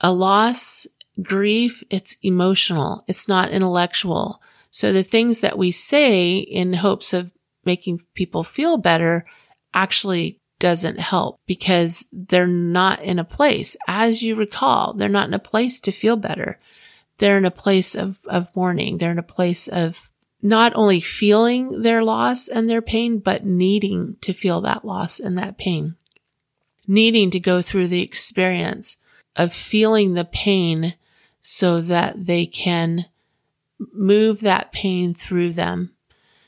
A 0.00 0.12
loss, 0.12 0.86
grief, 1.20 1.82
it's 1.90 2.16
emotional. 2.22 3.04
It's 3.08 3.26
not 3.28 3.50
intellectual. 3.50 4.40
So 4.70 4.92
the 4.92 5.02
things 5.02 5.40
that 5.40 5.58
we 5.58 5.70
say 5.70 6.38
in 6.38 6.74
hopes 6.74 7.12
of 7.12 7.32
making 7.64 8.02
people 8.14 8.44
feel 8.44 8.76
better 8.76 9.26
actually 9.74 10.37
doesn't 10.58 10.98
help 10.98 11.40
because 11.46 12.06
they're 12.12 12.46
not 12.46 13.02
in 13.02 13.18
a 13.18 13.24
place. 13.24 13.76
As 13.86 14.22
you 14.22 14.34
recall, 14.34 14.92
they're 14.92 15.08
not 15.08 15.28
in 15.28 15.34
a 15.34 15.38
place 15.38 15.80
to 15.80 15.92
feel 15.92 16.16
better. 16.16 16.58
They're 17.18 17.38
in 17.38 17.44
a 17.44 17.50
place 17.50 17.94
of, 17.94 18.18
of 18.26 18.54
mourning. 18.54 18.98
They're 18.98 19.10
in 19.10 19.18
a 19.18 19.22
place 19.22 19.68
of 19.68 20.10
not 20.40 20.72
only 20.74 21.00
feeling 21.00 21.82
their 21.82 22.02
loss 22.02 22.48
and 22.48 22.68
their 22.68 22.82
pain, 22.82 23.18
but 23.18 23.44
needing 23.44 24.16
to 24.20 24.32
feel 24.32 24.60
that 24.60 24.84
loss 24.84 25.18
and 25.18 25.36
that 25.36 25.58
pain, 25.58 25.96
needing 26.86 27.30
to 27.30 27.40
go 27.40 27.60
through 27.60 27.88
the 27.88 28.02
experience 28.02 28.98
of 29.34 29.52
feeling 29.52 30.14
the 30.14 30.24
pain 30.24 30.94
so 31.40 31.80
that 31.80 32.26
they 32.26 32.46
can 32.46 33.06
move 33.92 34.40
that 34.40 34.72
pain 34.72 35.14
through 35.14 35.52
them 35.52 35.92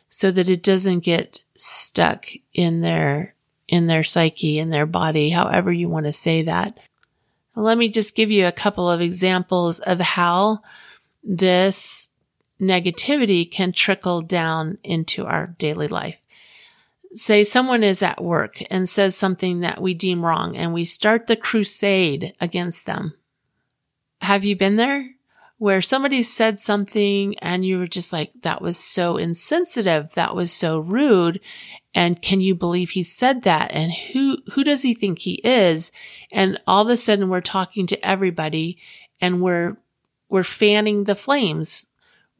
so 0.08 0.32
that 0.32 0.48
it 0.48 0.62
doesn't 0.62 1.00
get 1.00 1.44
stuck 1.54 2.26
in 2.52 2.80
their, 2.80 3.34
in 3.70 3.86
their 3.86 4.02
psyche, 4.02 4.58
in 4.58 4.70
their 4.70 4.84
body, 4.84 5.30
however 5.30 5.72
you 5.72 5.88
want 5.88 6.04
to 6.06 6.12
say 6.12 6.42
that. 6.42 6.76
Let 7.54 7.78
me 7.78 7.88
just 7.88 8.16
give 8.16 8.30
you 8.30 8.46
a 8.46 8.52
couple 8.52 8.90
of 8.90 9.00
examples 9.00 9.78
of 9.78 10.00
how 10.00 10.60
this 11.22 12.08
negativity 12.60 13.50
can 13.50 13.72
trickle 13.72 14.22
down 14.22 14.78
into 14.82 15.24
our 15.24 15.54
daily 15.58 15.86
life. 15.86 16.16
Say 17.14 17.44
someone 17.44 17.82
is 17.82 18.02
at 18.02 18.22
work 18.22 18.62
and 18.70 18.88
says 18.88 19.16
something 19.16 19.60
that 19.60 19.80
we 19.80 19.94
deem 19.94 20.24
wrong 20.24 20.56
and 20.56 20.74
we 20.74 20.84
start 20.84 21.26
the 21.26 21.36
crusade 21.36 22.34
against 22.40 22.86
them. 22.86 23.14
Have 24.20 24.44
you 24.44 24.56
been 24.56 24.76
there? 24.76 25.10
Where 25.58 25.82
somebody 25.82 26.22
said 26.22 26.58
something 26.58 27.38
and 27.38 27.64
you 27.64 27.78
were 27.78 27.86
just 27.86 28.12
like, 28.12 28.32
that 28.42 28.62
was 28.62 28.78
so 28.78 29.16
insensitive. 29.16 30.12
That 30.14 30.34
was 30.34 30.52
so 30.52 30.80
rude. 30.80 31.40
And 31.94 32.22
can 32.22 32.40
you 32.40 32.54
believe 32.54 32.90
he 32.90 33.02
said 33.02 33.42
that? 33.42 33.72
And 33.72 33.92
who, 33.92 34.38
who 34.52 34.62
does 34.62 34.82
he 34.82 34.94
think 34.94 35.20
he 35.20 35.34
is? 35.44 35.90
And 36.32 36.60
all 36.66 36.82
of 36.82 36.88
a 36.88 36.96
sudden 36.96 37.28
we're 37.28 37.40
talking 37.40 37.86
to 37.88 38.06
everybody 38.06 38.78
and 39.20 39.42
we're, 39.42 39.76
we're 40.28 40.44
fanning 40.44 41.04
the 41.04 41.16
flames 41.16 41.86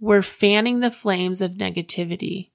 we're 0.00 0.22
fanning 0.22 0.80
the 0.80 0.90
flames 0.90 1.42
of 1.42 1.52
negativity 1.52 2.48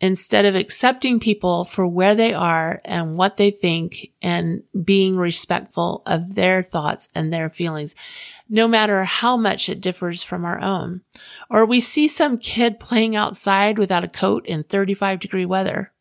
instead 0.00 0.44
of 0.44 0.54
accepting 0.54 1.18
people 1.18 1.64
for 1.64 1.86
where 1.86 2.14
they 2.14 2.32
are 2.32 2.80
and 2.84 3.16
what 3.16 3.36
they 3.36 3.50
think 3.50 4.10
and 4.20 4.62
being 4.84 5.16
respectful 5.16 6.02
of 6.04 6.34
their 6.34 6.62
thoughts 6.62 7.08
and 7.14 7.32
their 7.32 7.48
feelings, 7.48 7.94
no 8.48 8.68
matter 8.68 9.04
how 9.04 9.36
much 9.36 9.68
it 9.68 9.80
differs 9.80 10.22
from 10.22 10.44
our 10.44 10.60
own. 10.60 11.00
Or 11.48 11.64
we 11.64 11.80
see 11.80 12.06
some 12.06 12.38
kid 12.38 12.78
playing 12.78 13.16
outside 13.16 13.78
without 13.78 14.04
a 14.04 14.08
coat 14.08 14.46
in 14.46 14.64
35 14.64 15.20
degree 15.20 15.46
weather 15.46 15.92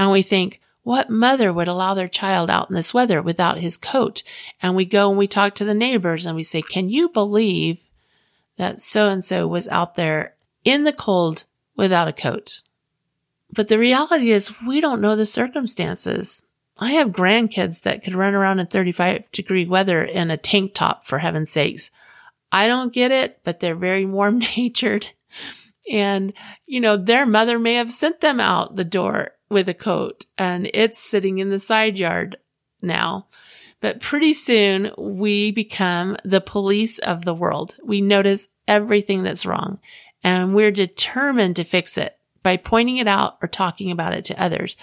and 0.00 0.10
we 0.10 0.22
think, 0.22 0.62
what 0.82 1.10
mother 1.10 1.52
would 1.52 1.68
allow 1.68 1.92
their 1.92 2.08
child 2.08 2.48
out 2.48 2.70
in 2.70 2.74
this 2.74 2.94
weather 2.94 3.20
without 3.20 3.58
his 3.58 3.76
coat? 3.76 4.22
And 4.62 4.74
we 4.74 4.86
go 4.86 5.10
and 5.10 5.18
we 5.18 5.28
talk 5.28 5.54
to 5.56 5.64
the 5.64 5.74
neighbors 5.74 6.24
and 6.24 6.34
we 6.34 6.42
say, 6.42 6.62
can 6.62 6.88
you 6.88 7.10
believe 7.10 7.78
that 8.56 8.80
so 8.80 9.10
and 9.10 9.22
so 9.22 9.46
was 9.46 9.68
out 9.68 9.96
there 9.96 10.36
in 10.64 10.84
the 10.84 10.92
cold 10.94 11.44
without 11.76 12.08
a 12.08 12.14
coat. 12.14 12.62
But 13.52 13.68
the 13.68 13.78
reality 13.78 14.30
is 14.30 14.58
we 14.66 14.80
don't 14.80 15.02
know 15.02 15.16
the 15.16 15.26
circumstances. 15.26 16.44
I 16.78 16.92
have 16.92 17.08
grandkids 17.08 17.82
that 17.82 18.02
could 18.02 18.14
run 18.14 18.32
around 18.32 18.58
in 18.58 18.68
35 18.68 19.30
degree 19.32 19.66
weather 19.66 20.02
in 20.02 20.30
a 20.30 20.38
tank 20.38 20.72
top 20.72 21.04
for 21.04 21.18
heaven's 21.18 21.50
sakes. 21.50 21.90
I 22.50 22.68
don't 22.68 22.92
get 22.92 23.10
it, 23.10 23.40
but 23.44 23.60
they're 23.60 23.74
very 23.74 24.06
warm 24.06 24.38
natured. 24.56 25.08
And, 25.90 26.32
you 26.66 26.80
know, 26.80 26.96
their 26.96 27.26
mother 27.26 27.58
may 27.58 27.74
have 27.74 27.90
sent 27.90 28.22
them 28.22 28.40
out 28.40 28.76
the 28.76 28.84
door 28.84 29.32
with 29.50 29.68
a 29.68 29.74
coat 29.74 30.26
and 30.38 30.70
it's 30.72 30.98
sitting 30.98 31.38
in 31.38 31.50
the 31.50 31.58
side 31.58 31.98
yard 31.98 32.38
now. 32.80 33.26
But 33.80 34.00
pretty 34.00 34.34
soon 34.34 34.92
we 34.96 35.50
become 35.50 36.16
the 36.24 36.40
police 36.40 36.98
of 36.98 37.24
the 37.24 37.34
world. 37.34 37.76
We 37.82 38.00
notice 38.00 38.48
everything 38.68 39.22
that's 39.22 39.46
wrong 39.46 39.80
and 40.22 40.54
we're 40.54 40.70
determined 40.70 41.56
to 41.56 41.64
fix 41.64 41.98
it 41.98 42.16
by 42.42 42.56
pointing 42.56 42.98
it 42.98 43.08
out 43.08 43.38
or 43.42 43.48
talking 43.48 43.90
about 43.90 44.14
it 44.14 44.24
to 44.26 44.42
others. 44.42 44.76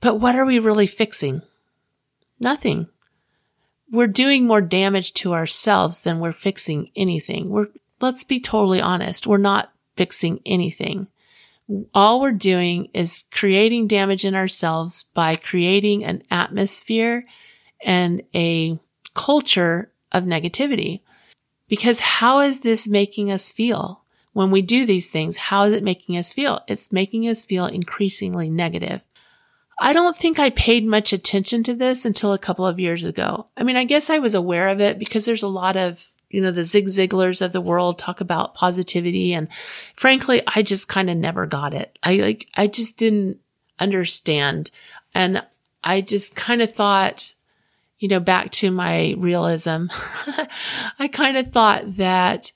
But 0.00 0.16
what 0.16 0.36
are 0.36 0.44
we 0.44 0.58
really 0.58 0.86
fixing? 0.86 1.42
Nothing. 2.38 2.88
We're 3.90 4.06
doing 4.06 4.46
more 4.46 4.60
damage 4.60 5.14
to 5.14 5.34
ourselves 5.34 6.02
than 6.02 6.20
we're 6.20 6.32
fixing 6.32 6.90
anything. 6.94 7.50
We're, 7.50 7.68
let's 8.00 8.24
be 8.24 8.38
totally 8.38 8.80
honest. 8.80 9.26
We're 9.26 9.38
not 9.38 9.72
fixing 9.96 10.40
anything. 10.46 11.08
All 11.94 12.20
we're 12.20 12.32
doing 12.32 12.88
is 12.94 13.24
creating 13.30 13.86
damage 13.86 14.24
in 14.24 14.34
ourselves 14.34 15.04
by 15.14 15.36
creating 15.36 16.04
an 16.04 16.22
atmosphere 16.30 17.24
and 17.84 18.22
a 18.34 18.78
culture 19.14 19.92
of 20.12 20.24
negativity. 20.24 21.02
Because 21.68 22.00
how 22.00 22.40
is 22.40 22.60
this 22.60 22.88
making 22.88 23.30
us 23.30 23.50
feel? 23.50 24.02
When 24.32 24.50
we 24.50 24.62
do 24.62 24.86
these 24.86 25.10
things, 25.10 25.36
how 25.36 25.64
is 25.64 25.72
it 25.72 25.82
making 25.82 26.16
us 26.16 26.32
feel? 26.32 26.60
It's 26.68 26.92
making 26.92 27.28
us 27.28 27.44
feel 27.44 27.66
increasingly 27.66 28.48
negative. 28.48 29.04
I 29.80 29.92
don't 29.92 30.16
think 30.16 30.38
I 30.38 30.50
paid 30.50 30.86
much 30.86 31.12
attention 31.12 31.62
to 31.64 31.74
this 31.74 32.04
until 32.04 32.32
a 32.32 32.38
couple 32.38 32.66
of 32.66 32.78
years 32.78 33.04
ago. 33.04 33.46
I 33.56 33.62
mean, 33.62 33.76
I 33.76 33.84
guess 33.84 34.10
I 34.10 34.18
was 34.18 34.34
aware 34.34 34.68
of 34.68 34.80
it 34.80 34.98
because 34.98 35.24
there's 35.24 35.42
a 35.42 35.48
lot 35.48 35.76
of, 35.76 36.10
you 36.30 36.40
know, 36.40 36.52
the 36.52 36.64
Zig 36.64 36.86
Ziglars 36.86 37.42
of 37.42 37.52
the 37.52 37.60
world 37.60 37.98
talk 37.98 38.20
about 38.20 38.54
positivity. 38.54 39.34
And 39.34 39.48
frankly, 39.96 40.42
I 40.46 40.62
just 40.62 40.88
kind 40.88 41.10
of 41.10 41.16
never 41.16 41.44
got 41.44 41.74
it. 41.74 41.98
I 42.02 42.16
like, 42.16 42.48
I 42.54 42.68
just 42.68 42.96
didn't 42.96 43.38
understand. 43.78 44.70
And 45.12 45.44
I 45.82 46.00
just 46.00 46.36
kind 46.36 46.62
of 46.62 46.72
thought, 46.72 47.34
you 47.98 48.08
know, 48.08 48.20
back 48.20 48.52
to 48.52 48.70
my 48.70 49.14
realism, 49.18 49.86
I 50.98 51.08
kind 51.08 51.36
of 51.36 51.52
thought 51.52 51.96
that 51.96 52.52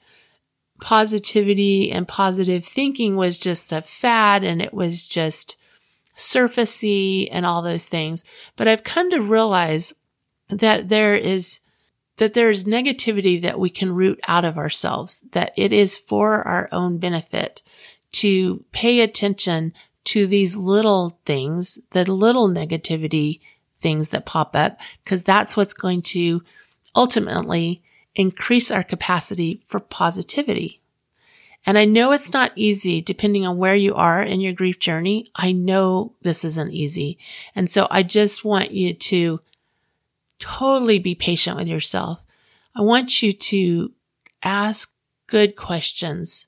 positivity 0.81 1.91
and 1.91 2.07
positive 2.07 2.65
thinking 2.65 3.17
was 3.17 3.39
just 3.39 3.73
a 3.73 3.83
fad 3.83 4.45
and 4.45 4.63
it 4.63 4.73
was 4.73 5.07
just 5.07 5.57
surfacey 6.17 7.29
and 7.33 7.45
all 7.45 7.63
those 7.63 7.87
things. 7.87 8.25
But 8.57 8.69
I've 8.69 8.85
come 8.85 9.11
to 9.11 9.21
realize 9.21 9.93
that 10.49 10.89
there 10.89 11.17
is 11.17 11.61
that 12.17 12.35
there 12.35 12.51
is 12.51 12.65
negativity 12.65 13.41
that 13.43 13.59
we 13.59 13.71
can 13.71 13.95
root 13.95 14.21
out 14.29 14.45
of 14.45 14.57
ourselves, 14.57 15.23
that 15.33 15.53
it 15.57 15.73
is 15.73 15.97
for 15.97 16.43
our 16.47 16.69
own 16.71 16.99
benefit 16.99 17.63
to 18.13 18.65
pay 18.73 19.01
attention 19.01 19.73
to 20.05 20.27
these 20.27 20.57
little 20.57 21.19
things, 21.25 21.79
the 21.91 22.11
little 22.11 22.49
negativity 22.49 23.41
things 23.79 24.11
that 24.11 24.27
pop 24.27 24.55
up, 24.55 24.79
because 25.03 25.25
that's 25.25 25.57
what's 25.57 25.75
going 25.75 26.03
to 26.03 26.43
ultimately 26.95 27.83
increase 28.15 28.71
our 28.71 28.85
capacity 28.85 29.61
for 29.67 29.81
positivity. 29.81 30.81
And 31.67 31.79
I 31.79 31.85
know 31.85 32.13
it's 32.13 32.33
not 32.33 32.53
easy 32.55 33.01
depending 33.01 33.47
on 33.47 33.57
where 33.57 33.75
you 33.75 33.95
are 33.95 34.23
in 34.23 34.41
your 34.41 34.53
grief 34.53 34.79
journey. 34.79 35.27
I 35.35 35.53
know 35.53 36.13
this 36.21 36.45
isn't 36.45 36.73
easy. 36.73 37.19
And 37.55 37.71
so 37.71 37.89
I 37.91 38.03
just 38.03 38.45
want 38.45 38.71
you 38.71 38.93
to 38.93 39.41
totally 40.39 40.99
be 40.99 41.15
patient 41.15 41.57
with 41.57 41.69
yourself. 41.69 42.23
I 42.75 42.83
want 42.83 43.23
you 43.23 43.33
to 43.33 43.93
ask 44.43 44.95
good 45.27 45.57
questions. 45.57 46.47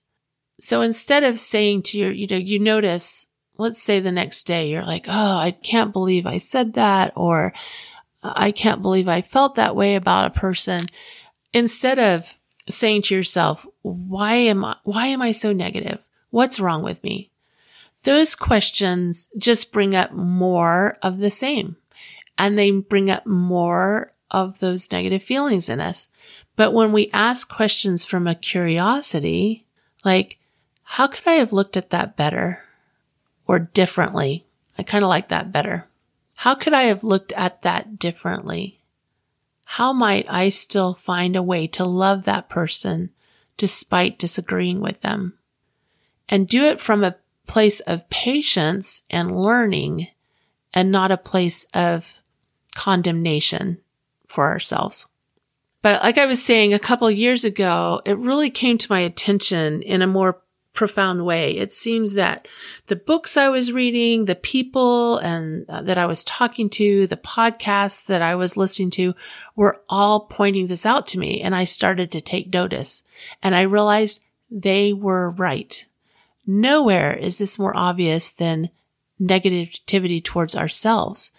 So 0.59 0.83
instead 0.83 1.25
of 1.25 1.41
saying 1.41 1.83
to 1.83 1.99
your, 1.99 2.11
you 2.11 2.27
know, 2.27 2.37
you 2.37 2.59
notice, 2.59 3.29
let's 3.59 3.81
say 3.81 4.01
the 4.01 4.13
next 4.13 4.47
day 4.47 4.69
you're 4.69 4.85
like, 4.85 5.07
Oh, 5.09 5.37
I 5.37 5.51
can't 5.51 5.93
believe 5.93 6.27
I 6.27 6.39
said 6.39 6.75
that, 6.75 7.13
or 7.15 7.53
I 8.23 8.51
can't 8.51 8.83
believe 8.83 9.09
I 9.09 9.23
felt 9.23 9.55
that 9.55 9.77
way 9.77 9.95
about 9.95 10.27
a 10.27 10.39
person. 10.39 10.87
Instead 11.53 11.99
of 11.99 12.39
saying 12.69 13.03
to 13.03 13.15
yourself, 13.15 13.67
why 13.83 14.35
am 14.35 14.65
I, 14.65 14.77
why 14.83 15.07
am 15.07 15.23
I 15.23 15.31
so 15.31 15.53
negative? 15.53 16.05
What's 16.31 16.61
wrong 16.61 16.83
with 16.83 17.03
me? 17.05 17.31
Those 18.03 18.35
questions 18.35 19.29
just 19.39 19.73
bring 19.73 19.95
up 19.95 20.13
more 20.13 20.99
of 21.03 21.19
the 21.19 21.31
same 21.31 21.77
and 22.39 22.59
they 22.59 22.71
bring 22.71 23.11
up 23.11 23.27
more 23.27 24.13
of 24.31 24.59
those 24.59 24.91
negative 24.91 25.23
feelings 25.23 25.69
in 25.69 25.81
us. 25.81 26.09
But 26.57 26.73
when 26.73 26.93
we 26.93 27.11
ask 27.13 27.49
questions 27.49 28.05
from 28.05 28.27
a 28.27 28.35
curiosity, 28.35 29.67
like, 30.05 30.39
how 30.83 31.07
could 31.07 31.27
I 31.27 31.35
have 31.35 31.53
looked 31.53 31.77
at 31.77 31.91
that 31.91 32.17
better 32.17 32.63
or 33.47 33.59
differently? 33.59 34.47
I 34.79 34.83
kind 34.83 35.05
of 35.05 35.09
like 35.09 35.29
that 35.29 35.53
better. 35.53 35.87
How 36.37 36.55
could 36.55 36.75
I 36.75 36.83
have 36.83 37.03
looked 37.03 37.33
at 37.33 37.63
that 37.63 37.99
differently? 37.99 38.81
How 39.65 39.93
might 39.93 40.27
I 40.29 40.49
still 40.49 40.95
find 40.95 41.35
a 41.35 41.43
way 41.43 41.67
to 41.69 41.85
love 41.85 42.25
that 42.25 42.49
person 42.49 43.11
despite 43.57 44.19
disagreeing 44.19 44.81
with 44.81 45.01
them? 45.01 45.35
And 46.29 46.47
do 46.47 46.65
it 46.65 46.81
from 46.81 47.03
a 47.03 47.17
place 47.47 47.81
of 47.81 48.09
patience 48.11 49.03
and 49.11 49.37
learning 49.37 50.09
and 50.75 50.93
not 50.93 51.11
a 51.11 51.17
place 51.17 51.67
of 51.73 52.19
condemnation 52.77 53.79
for 54.27 54.45
ourselves. 54.45 55.07
But 55.83 56.03
like 56.03 56.19
I 56.19 56.27
was 56.27 56.45
saying 56.45 56.75
a 56.75 56.79
couple 56.79 57.11
years 57.11 57.43
ago, 57.43 58.03
it 58.05 58.19
really 58.19 58.51
came 58.51 58.77
to 58.79 58.93
my 58.93 59.01
attention 59.01 59.83
in 59.83 60.03
a 60.03 60.07
more 60.07 60.43
profound 60.75 61.25
way. 61.25 61.57
It 61.57 61.73
seems 61.73 62.13
that 62.13 62.47
the 62.89 62.97
books 62.97 63.39
I 63.39 63.49
was 63.49 63.73
reading, 63.73 64.27
the 64.27 64.35
people 64.35 65.17
and 65.19 65.65
uh, 65.71 65.81
that 65.83 65.97
I 65.97 66.05
was 66.05 66.23
talking 66.23 66.69
to, 66.71 67.07
the 67.07 67.17
podcasts 67.17 68.07
that 68.09 68.21
I 68.21 68.35
was 68.35 68.59
listening 68.59 68.91
to 68.91 69.15
were 69.57 69.81
all 69.89 70.21
pointing 70.21 70.67
this 70.67 70.85
out 70.85 71.07
to 71.09 71.19
me. 71.19 71.41
And 71.41 71.55
I 71.55 71.65
started 71.65 72.13
to 72.13 72.21
take 72.21 72.53
notice 72.53 73.03
and 73.43 73.55
I 73.55 73.63
realized 73.63 74.23
they 74.51 74.93
were 74.93 75.31
right. 75.31 75.87
Nowhere 76.47 77.15
is 77.15 77.39
this 77.39 77.59
more 77.59 77.75
obvious 77.75 78.31
than 78.31 78.69
negativity 79.21 80.23
towards 80.23 80.55
ourselves. 80.55 81.31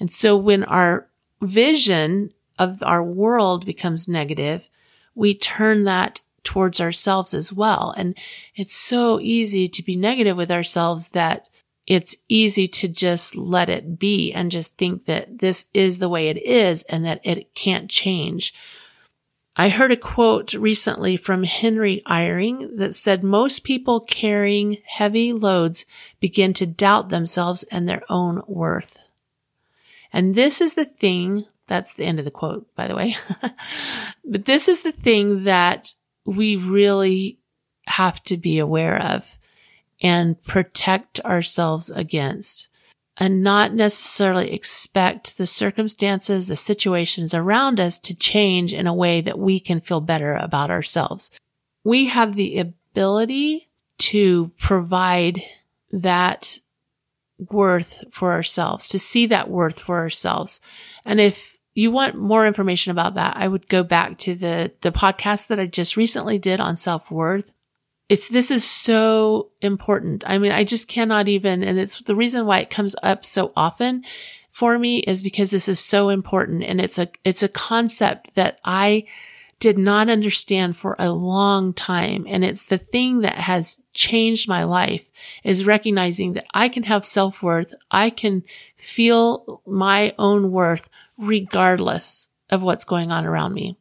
And 0.00 0.10
so 0.10 0.36
when 0.36 0.64
our 0.64 1.08
vision 1.42 2.32
of 2.58 2.82
our 2.82 3.02
world 3.02 3.66
becomes 3.66 4.08
negative, 4.08 4.70
we 5.14 5.34
turn 5.34 5.84
that 5.84 6.20
towards 6.44 6.80
ourselves 6.80 7.34
as 7.34 7.52
well. 7.52 7.92
And 7.96 8.16
it's 8.54 8.74
so 8.74 9.20
easy 9.20 9.68
to 9.68 9.82
be 9.82 9.96
negative 9.96 10.36
with 10.36 10.50
ourselves 10.50 11.10
that 11.10 11.48
it's 11.86 12.16
easy 12.28 12.66
to 12.66 12.88
just 12.88 13.36
let 13.36 13.68
it 13.68 13.98
be 13.98 14.32
and 14.32 14.50
just 14.50 14.76
think 14.76 15.04
that 15.04 15.38
this 15.38 15.66
is 15.72 15.98
the 15.98 16.08
way 16.08 16.28
it 16.28 16.42
is 16.42 16.82
and 16.84 17.04
that 17.04 17.20
it 17.22 17.54
can't 17.54 17.88
change. 17.90 18.54
I 19.58 19.70
heard 19.70 19.90
a 19.90 19.96
quote 19.96 20.52
recently 20.52 21.16
from 21.16 21.44
Henry 21.44 22.02
Eyring 22.06 22.76
that 22.76 22.94
said 22.94 23.24
most 23.24 23.64
people 23.64 24.00
carrying 24.00 24.78
heavy 24.84 25.32
loads 25.32 25.86
begin 26.20 26.52
to 26.54 26.66
doubt 26.66 27.08
themselves 27.08 27.62
and 27.64 27.88
their 27.88 28.02
own 28.10 28.42
worth. 28.46 29.02
And 30.12 30.34
this 30.34 30.60
is 30.60 30.74
the 30.74 30.84
thing, 30.84 31.46
that's 31.66 31.94
the 31.94 32.04
end 32.04 32.18
of 32.18 32.26
the 32.26 32.30
quote, 32.30 32.66
by 32.74 32.86
the 32.86 32.94
way. 32.94 33.16
but 34.24 34.44
this 34.44 34.68
is 34.68 34.82
the 34.82 34.92
thing 34.92 35.44
that 35.44 35.94
we 36.26 36.56
really 36.56 37.38
have 37.86 38.22
to 38.24 38.36
be 38.36 38.58
aware 38.58 39.00
of 39.00 39.38
and 40.02 40.42
protect 40.42 41.18
ourselves 41.20 41.88
against 41.88 42.68
and 43.18 43.42
not 43.42 43.72
necessarily 43.72 44.52
expect 44.52 45.38
the 45.38 45.46
circumstances, 45.46 46.48
the 46.48 46.56
situations 46.56 47.32
around 47.32 47.80
us 47.80 47.98
to 48.00 48.14
change 48.14 48.74
in 48.74 48.86
a 48.86 48.94
way 48.94 49.20
that 49.20 49.38
we 49.38 49.58
can 49.58 49.80
feel 49.80 50.00
better 50.00 50.34
about 50.34 50.70
ourselves. 50.70 51.30
We 51.82 52.06
have 52.06 52.34
the 52.34 52.58
ability 52.58 53.68
to 53.98 54.52
provide 54.58 55.42
that 55.90 56.60
worth 57.50 58.04
for 58.10 58.32
ourselves, 58.32 58.88
to 58.88 58.98
see 58.98 59.26
that 59.26 59.50
worth 59.50 59.80
for 59.80 59.98
ourselves. 59.98 60.60
And 61.04 61.20
if 61.20 61.58
you 61.74 61.90
want 61.90 62.16
more 62.16 62.46
information 62.46 62.90
about 62.90 63.14
that, 63.14 63.36
I 63.36 63.48
would 63.48 63.68
go 63.68 63.82
back 63.82 64.18
to 64.18 64.34
the, 64.34 64.72
the 64.80 64.92
podcast 64.92 65.46
that 65.48 65.60
I 65.60 65.66
just 65.66 65.96
recently 65.96 66.38
did 66.38 66.60
on 66.60 66.76
self 66.76 67.10
worth 67.10 67.52
it's 68.08 68.28
this 68.28 68.50
is 68.50 68.64
so 68.64 69.50
important. 69.60 70.22
I 70.26 70.38
mean, 70.38 70.52
I 70.52 70.64
just 70.64 70.88
cannot 70.88 71.28
even, 71.28 71.62
and 71.62 71.78
it's 71.78 72.00
the 72.00 72.14
reason 72.14 72.46
why 72.46 72.60
it 72.60 72.70
comes 72.70 72.94
up 73.02 73.24
so 73.24 73.52
often 73.56 74.04
for 74.50 74.78
me 74.78 74.98
is 75.00 75.22
because 75.22 75.50
this 75.50 75.68
is 75.68 75.80
so 75.80 76.08
important 76.08 76.62
and 76.62 76.80
it's 76.80 76.98
a 76.98 77.08
it's 77.24 77.42
a 77.42 77.48
concept 77.48 78.34
that 78.36 78.58
I 78.64 79.04
did 79.58 79.76
not 79.76 80.08
understand 80.08 80.76
for 80.76 80.96
a 80.98 81.10
long 81.10 81.72
time 81.72 82.24
and 82.28 82.44
it's 82.44 82.64
the 82.64 82.78
thing 82.78 83.20
that 83.20 83.36
has 83.36 83.82
changed 83.92 84.48
my 84.48 84.64
life 84.64 85.10
is 85.42 85.66
recognizing 85.66 86.34
that 86.34 86.46
I 86.54 86.68
can 86.68 86.84
have 86.84 87.04
self-worth, 87.04 87.74
I 87.90 88.10
can 88.10 88.44
feel 88.76 89.62
my 89.66 90.14
own 90.18 90.52
worth 90.52 90.88
regardless 91.18 92.28
of 92.50 92.62
what's 92.62 92.84
going 92.84 93.10
on 93.10 93.26
around 93.26 93.54
me. 93.54 93.76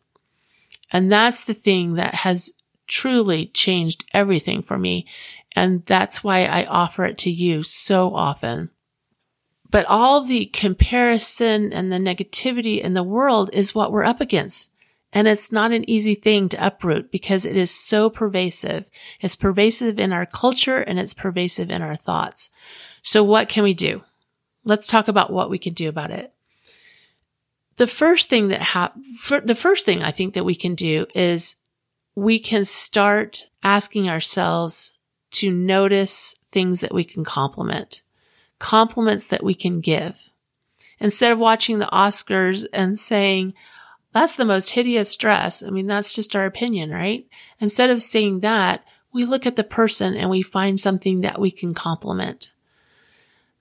And 0.92 1.12
that's 1.12 1.44
the 1.44 1.54
thing 1.54 1.94
that 1.96 2.16
has 2.16 2.52
truly 2.88 3.48
changed 3.48 4.06
everything 4.14 4.62
for 4.62 4.78
me. 4.78 5.08
And 5.56 5.84
that's 5.86 6.24
why 6.24 6.46
I 6.46 6.66
offer 6.66 7.06
it 7.06 7.18
to 7.20 7.32
you 7.32 7.64
so 7.64 8.14
often. 8.14 8.70
But 9.70 9.86
all 9.88 10.24
the 10.24 10.46
comparison 10.48 11.74
and 11.74 11.92
the 11.92 11.98
negativity 11.98 12.80
in 12.80 12.94
the 12.94 13.04
world 13.04 13.50
is 13.54 13.76
what 13.76 13.92
we're 13.92 14.04
up 14.04 14.22
against. 14.22 14.72
And 15.12 15.28
it's 15.28 15.52
not 15.52 15.72
an 15.72 15.90
easy 15.90 16.14
thing 16.14 16.50
to 16.50 16.66
uproot 16.68 17.10
because 17.10 17.46
it 17.46 17.56
is 17.56 17.72
so 17.72 18.10
pervasive. 18.10 18.86
It's 19.22 19.36
pervasive 19.36 19.98
in 19.98 20.12
our 20.12 20.26
culture 20.26 20.78
and 20.78 21.00
it's 21.00 21.14
pervasive 21.14 21.72
in 21.72 21.82
our 21.82 21.96
thoughts. 21.96 22.50
So 23.02 23.24
what 23.24 23.48
can 23.48 23.64
we 23.64 23.74
do? 23.74 24.04
Let's 24.66 24.88
talk 24.88 25.08
about 25.08 25.32
what 25.32 25.50
we 25.50 25.58
can 25.58 25.74
do 25.74 25.88
about 25.88 26.12
it. 26.12 26.34
The 27.78 27.88
first 27.88 28.30
thing 28.30 28.50
that 28.50 28.62
ha- 28.62 28.94
the 29.44 29.56
first 29.56 29.86
thing 29.86 30.04
I 30.04 30.12
think 30.12 30.34
that 30.34 30.46
we 30.46 30.56
can 30.56 30.76
do 30.76 31.06
is 31.14 31.58
we 32.16 32.40
can 32.40 32.64
start 32.64 33.48
asking 33.62 34.10
ourselves 34.10 34.94
to 35.32 35.52
notice 35.52 36.36
things 36.52 36.80
that 36.80 36.94
we 36.94 37.04
can 37.04 37.26
compliment, 37.26 38.02
compliments 38.58 39.28
that 39.28 39.44
we 39.44 39.54
can 39.54 39.82
give. 39.82 40.30
Instead 41.00 41.34
of 41.34 41.40
watching 41.40 41.80
the 41.80 41.90
Oscars 41.92 42.66
and 42.72 42.98
saying, 42.98 43.54
that's 44.14 44.38
the 44.38 44.46
most 44.46 44.70
hideous 44.70 45.14
dress. 45.16 45.62
I 45.62 45.70
mean, 45.70 45.88
that's 45.88 46.14
just 46.14 46.38
our 46.38 46.46
opinion, 46.46 46.90
right? 46.90 47.28
Instead 47.60 47.90
of 47.90 48.02
saying 48.02 48.40
that, 48.40 48.86
we 49.12 49.26
look 49.26 49.46
at 49.46 49.58
the 49.58 49.64
person 49.64 50.16
and 50.16 50.30
we 50.30 50.42
find 50.42 50.80
something 50.80 51.20
that 51.22 51.40
we 51.40 51.52
can 51.52 51.74
compliment. 51.74 52.52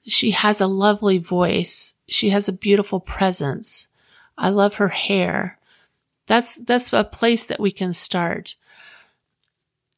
She 0.06 0.30
has 0.30 0.60
a 0.60 0.68
lovely 0.68 1.18
voice. 1.18 1.94
She 2.06 2.30
has 2.30 2.48
a 2.48 2.52
beautiful 2.52 3.00
presence. 3.00 3.88
I 4.38 4.50
love 4.50 4.74
her 4.74 4.88
hair. 4.88 5.58
That's, 6.26 6.56
that's 6.64 6.92
a 6.92 7.04
place 7.04 7.46
that 7.46 7.60
we 7.60 7.70
can 7.70 7.92
start. 7.92 8.56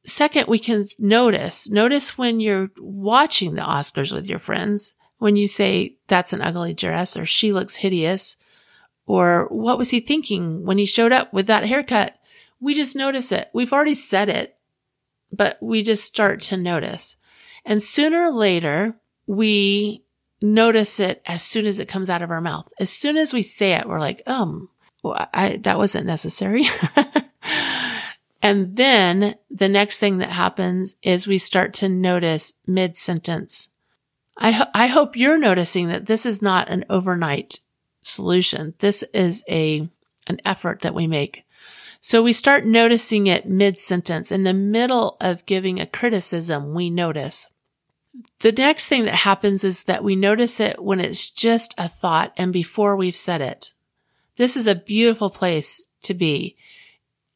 Second, 0.05 0.47
we 0.49 0.59
can 0.59 0.85
notice, 0.99 1.69
notice 1.69 2.17
when 2.17 2.41
you're 2.41 2.71
watching 2.79 3.55
the 3.55 3.63
Oscars 3.63 4.13
with 4.13 4.27
your 4.27 4.39
friends, 4.39 4.93
when 5.19 5.37
you 5.37 5.47
say, 5.47 5.97
that's 6.07 6.33
an 6.33 6.43
ugly 6.43 6.75
dress 6.75 7.17
or 7.17 7.25
she 7.25 7.53
looks 7.53 7.77
hideous 7.77 8.37
or 9.07 9.47
what 9.51 9.79
was 9.79 9.91
he 9.91 10.01
thinking 10.01 10.65
when 10.65 10.79
he 10.79 10.85
showed 10.85 11.13
up 11.13 11.33
with 11.33 11.47
that 11.47 11.65
haircut? 11.65 12.17
We 12.61 12.75
just 12.75 12.97
notice 12.97 13.31
it. 13.33 13.51
We've 13.53 13.73
already 13.73 13.95
said 13.95 14.29
it, 14.29 14.57
but 15.33 15.59
we 15.61 15.83
just 15.83 16.05
start 16.05 16.43
to 16.43 16.57
notice. 16.57 17.17
And 17.65 17.83
sooner 17.83 18.25
or 18.25 18.33
later, 18.33 18.97
we 19.27 20.05
notice 20.43 21.01
it 21.01 21.23
as 21.27 21.43
soon 21.43 21.67
as 21.67 21.79
it 21.79 21.89
comes 21.89 22.11
out 22.11 22.23
of 22.23 22.31
our 22.31 22.41
mouth. 22.41 22.69
As 22.79 22.91
soon 22.91 23.17
as 23.17 23.33
we 23.33 23.43
say 23.43 23.73
it, 23.73 23.89
we're 23.89 24.01
like, 24.01 24.23
um, 24.27 24.69
I, 25.15 25.59
that 25.63 25.79
wasn't 25.79 26.07
necessary. 26.07 26.67
And 28.47 28.77
then 28.77 29.35
the 29.51 29.69
next 29.69 29.99
thing 29.99 30.19
that 30.19 30.31
happens 30.31 30.95
is 31.03 31.27
we 31.27 31.37
start 31.37 31.75
to 31.75 31.89
notice 31.89 32.53
mid 32.65 32.97
sentence. 32.97 33.71
I, 34.37 34.53
ho- 34.53 34.71
I 34.73 34.87
hope 34.87 35.17
you're 35.17 35.37
noticing 35.37 35.89
that 35.89 36.07
this 36.07 36.25
is 36.25 36.41
not 36.41 36.69
an 36.69 36.85
overnight 36.89 37.59
solution. 38.05 38.75
This 38.79 39.03
is 39.13 39.43
a, 39.49 39.89
an 40.29 40.41
effort 40.45 40.83
that 40.83 40.95
we 40.95 41.09
make. 41.09 41.45
So 42.01 42.23
we 42.23 42.33
start 42.33 42.65
noticing 42.65 43.27
it 43.27 43.49
mid 43.49 43.81
sentence. 43.81 44.31
In 44.31 44.45
the 44.45 44.55
middle 44.55 45.17
of 45.21 45.45
giving 45.47 45.81
a 45.81 45.85
criticism, 45.87 46.73
we 46.73 46.89
notice. 46.89 47.49
The 48.41 48.53
next 48.53 48.87
thing 48.87 49.07
that 49.07 49.15
happens 49.17 49.65
is 49.65 49.83
that 49.83 50.05
we 50.05 50.15
notice 50.15 50.61
it 50.61 50.81
when 50.81 51.01
it's 51.01 51.31
just 51.31 51.75
a 51.77 51.89
thought 51.89 52.33
and 52.37 52.53
before 52.53 52.95
we've 52.95 53.17
said 53.17 53.41
it. 53.41 53.73
This 54.37 54.57
is 54.57 54.67
a 54.67 54.75
beautiful 54.75 55.31
place 55.31 55.87
to 56.03 56.15
be. 56.15 56.57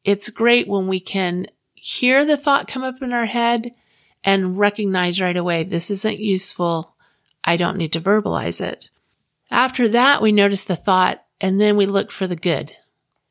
It's 0.03 0.29
great 0.29 0.67
when 0.67 0.87
we 0.87 0.99
can 0.99 1.47
hear 1.73 2.25
the 2.25 2.37
thought 2.37 2.67
come 2.67 2.83
up 2.83 3.01
in 3.01 3.11
our 3.11 3.25
head 3.25 3.71
and 4.23 4.57
recognize 4.57 5.19
right 5.19 5.35
away, 5.35 5.63
this 5.63 5.89
isn't 5.89 6.19
useful. 6.19 6.95
I 7.43 7.57
don't 7.57 7.77
need 7.77 7.93
to 7.93 8.01
verbalize 8.01 8.61
it. 8.61 8.89
After 9.49 9.87
that, 9.89 10.21
we 10.21 10.31
notice 10.31 10.63
the 10.63 10.75
thought 10.75 11.25
and 11.39 11.59
then 11.59 11.75
we 11.75 11.85
look 11.85 12.11
for 12.11 12.27
the 12.27 12.35
good. 12.35 12.73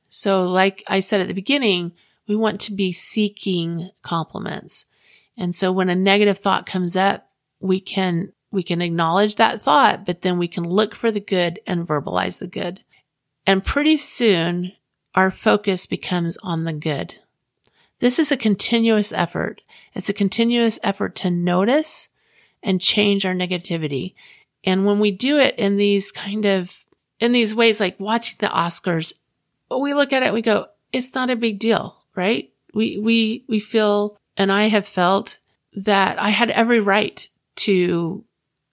So 0.09 0.43
like 0.43 0.83
I 0.89 1.01
said 1.01 1.21
at 1.21 1.29
the 1.29 1.35
beginning, 1.35 1.93
we 2.27 2.35
want 2.35 2.61
to 2.63 2.73
be 2.73 2.93
seeking 2.93 3.91
compliments. 4.03 4.87
And 5.37 5.55
so 5.55 5.71
when 5.71 5.89
a 5.89 5.95
negative 5.95 6.39
thought 6.39 6.67
comes 6.67 6.97
up, 6.97 7.31
we 7.61 7.81
can, 7.81 8.33
we 8.51 8.63
can 8.65 8.83
acknowledge 8.83 9.37
that 9.37 9.63
thought, 9.63 10.05
but 10.05 10.23
then 10.23 10.39
we 10.39 10.49
can 10.49 10.65
look 10.65 10.97
for 10.97 11.13
the 11.13 11.21
good 11.21 11.61
and 11.67 11.87
verbalize 11.87 12.41
the 12.41 12.49
good. 12.49 12.83
And 13.47 13.65
pretty 13.65 13.97
soon 13.97 14.73
our 15.15 15.31
focus 15.31 15.87
becomes 15.87 16.37
on 16.39 16.65
the 16.65 16.73
good. 16.73 17.17
This 17.99 18.19
is 18.19 18.33
a 18.33 18.37
continuous 18.37 19.13
effort. 19.13 19.61
It's 19.95 20.09
a 20.09 20.15
continuous 20.15 20.79
effort 20.83 21.15
to 21.17 21.31
notice 21.31 22.09
and 22.63 22.81
change 22.81 23.27
our 23.27 23.35
negativity. 23.35 24.15
And 24.65 24.87
when 24.87 24.99
we 24.99 25.11
do 25.11 25.39
it 25.39 25.55
in 25.59 25.77
these 25.77 26.13
kind 26.13 26.45
of, 26.45 26.85
in 27.19 27.33
these 27.33 27.55
ways, 27.55 27.81
like 27.81 27.99
watching 27.99 28.37
the 28.39 28.47
Oscars, 28.49 29.13
we 29.71 29.95
look 29.95 30.13
at 30.13 30.23
it, 30.23 30.33
we 30.33 30.43
go, 30.43 30.67
it's 30.93 31.15
not 31.15 31.31
a 31.31 31.37
big 31.37 31.59
deal, 31.59 32.03
right? 32.15 32.51
We, 32.75 32.99
we, 32.99 33.45
we 33.49 33.59
feel, 33.59 34.17
and 34.37 34.51
I 34.51 34.69
have 34.69 34.87
felt 34.87 35.39
that 35.75 36.19
I 36.19 36.31
had 36.31 36.51
every 36.51 36.81
right 36.81 37.27
to 37.57 38.25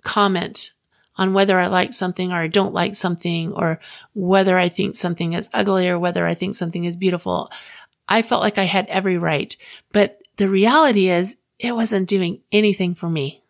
comment 0.04 0.74
on 1.18 1.34
whether 1.34 1.60
I 1.60 1.68
like 1.68 1.94
something 1.94 2.32
or 2.32 2.38
I 2.38 2.48
don't 2.48 2.74
like 2.74 2.96
something 2.96 3.52
or 3.54 3.80
whether 4.14 4.58
I 4.58 4.70
think 4.70 4.96
something 4.96 5.34
is 5.34 5.50
ugly 5.54 5.90
or 5.90 5.98
whether 5.98 6.26
I 6.26 6.34
think 6.34 6.56
something 6.56 6.86
is 6.86 6.96
beautiful. 6.96 7.52
I 8.08 8.22
felt 8.22 8.42
like 8.42 8.58
I 8.58 8.64
had 8.64 8.88
every 8.88 9.18
right, 9.18 9.56
but 9.92 10.22
the 10.38 10.48
reality 10.48 11.10
is 11.10 11.38
it 11.60 11.76
wasn't 11.76 12.08
doing 12.08 12.42
anything 12.52 12.96
for 12.96 13.10
me. 13.10 13.42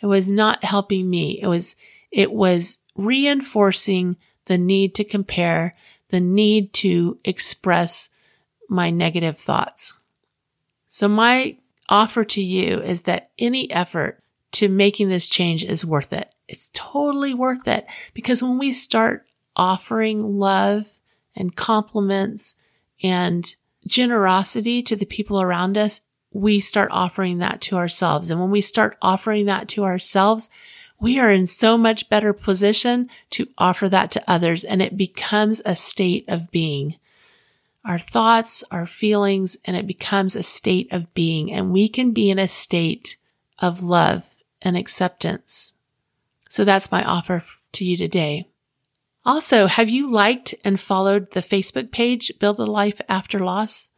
It 0.00 0.06
was 0.06 0.30
not 0.30 0.64
helping 0.64 1.10
me. 1.10 1.38
It 1.40 1.46
was, 1.46 1.76
it 2.10 2.32
was 2.32 2.78
reinforcing 2.96 4.16
the 4.46 4.58
need 4.58 4.94
to 4.94 5.04
compare, 5.04 5.76
the 6.08 6.20
need 6.20 6.72
to 6.72 7.18
express 7.24 8.08
my 8.68 8.90
negative 8.90 9.38
thoughts. 9.38 9.94
So 10.86 11.06
my 11.08 11.56
offer 11.88 12.24
to 12.24 12.42
you 12.42 12.80
is 12.80 13.02
that 13.02 13.30
any 13.38 13.70
effort 13.70 14.22
to 14.52 14.68
making 14.68 15.08
this 15.08 15.28
change 15.28 15.64
is 15.64 15.84
worth 15.84 16.12
it. 16.12 16.34
It's 16.48 16.70
totally 16.72 17.34
worth 17.34 17.68
it 17.68 17.88
because 18.14 18.42
when 18.42 18.58
we 18.58 18.72
start 18.72 19.26
offering 19.54 20.38
love 20.38 20.86
and 21.36 21.54
compliments 21.54 22.56
and 23.02 23.54
generosity 23.86 24.82
to 24.82 24.96
the 24.96 25.06
people 25.06 25.40
around 25.40 25.76
us, 25.76 26.00
we 26.32 26.60
start 26.60 26.90
offering 26.90 27.38
that 27.38 27.60
to 27.62 27.76
ourselves. 27.76 28.30
And 28.30 28.40
when 28.40 28.50
we 28.50 28.60
start 28.60 28.96
offering 29.02 29.46
that 29.46 29.68
to 29.68 29.84
ourselves, 29.84 30.50
we 31.00 31.18
are 31.18 31.30
in 31.30 31.46
so 31.46 31.78
much 31.78 32.08
better 32.08 32.32
position 32.32 33.08
to 33.30 33.48
offer 33.56 33.88
that 33.88 34.10
to 34.12 34.30
others 34.30 34.64
and 34.64 34.82
it 34.82 34.96
becomes 34.96 35.62
a 35.64 35.74
state 35.74 36.24
of 36.28 36.50
being. 36.50 36.96
Our 37.84 37.98
thoughts, 37.98 38.64
our 38.70 38.86
feelings, 38.86 39.56
and 39.64 39.76
it 39.76 39.86
becomes 39.86 40.34
a 40.34 40.42
state 40.42 40.92
of 40.92 41.12
being 41.14 41.52
and 41.52 41.72
we 41.72 41.88
can 41.88 42.12
be 42.12 42.30
in 42.30 42.38
a 42.38 42.48
state 42.48 43.16
of 43.58 43.82
love 43.82 44.36
and 44.60 44.76
acceptance. 44.76 45.74
So 46.48 46.64
that's 46.64 46.90
my 46.90 47.04
offer 47.04 47.44
to 47.72 47.84
you 47.84 47.96
today. 47.96 48.48
Also, 49.24 49.66
have 49.66 49.90
you 49.90 50.10
liked 50.10 50.54
and 50.64 50.80
followed 50.80 51.32
the 51.32 51.40
Facebook 51.40 51.92
page, 51.92 52.32
Build 52.40 52.58
a 52.58 52.64
Life 52.64 53.00
After 53.08 53.38
Loss? 53.38 53.90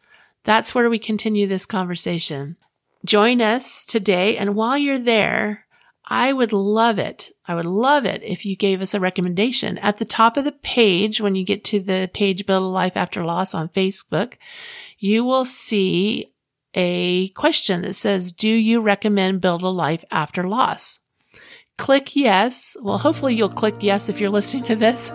That's 0.45 0.75
where 0.75 0.91
we 0.91 0.99
continue 0.99 1.47
this 1.47 1.67
conversation. 1.67 2.57
Join 3.05 3.41
us 3.41 3.85
today. 3.85 4.37
And 4.37 4.55
while 4.55 4.77
you're 4.77 4.99
there, 4.99 5.67
I 6.05 6.33
would 6.33 6.53
love 6.53 6.99
it. 6.99 7.31
I 7.47 7.55
would 7.55 7.67
love 7.67 8.05
it 8.05 8.23
if 8.25 8.45
you 8.45 8.57
gave 8.57 8.83
us 8.83 8.95
a 8.95 9.01
recommendation 9.01 9.79
at 9.79 9.99
the 9.99 10.05
top 10.05 10.37
of 10.37 10.45
the 10.45 10.53
page. 10.53 11.21
When 11.21 11.37
you 11.37 11.45
get 11.45 11.63
to 11.65 11.79
the 11.79 12.11
page 12.13 12.47
Build 12.47 12.65
a 12.65 12.67
Life 12.67 12.97
After 12.97 13.25
Loss 13.25 13.55
on 13.55 13.69
Facebook, 13.69 14.35
you 14.99 15.25
will 15.25 15.45
see 15.45 16.33
a 16.75 17.29
question 17.31 17.83
that 17.83 17.95
says, 17.95 18.33
do 18.33 18.51
you 18.51 18.81
recommend 18.81 19.41
Build 19.41 19.63
a 19.63 19.69
Life 19.69 20.05
After 20.11 20.49
Loss? 20.49 20.99
Click 21.81 22.15
yes. 22.15 22.77
Well, 22.83 22.99
hopefully 22.99 23.35
you'll 23.35 23.49
click 23.49 23.77
yes 23.81 24.11
if 24.11 24.21
you're 24.21 24.29
listening 24.29 24.65
to 24.65 24.77
this 24.77 25.11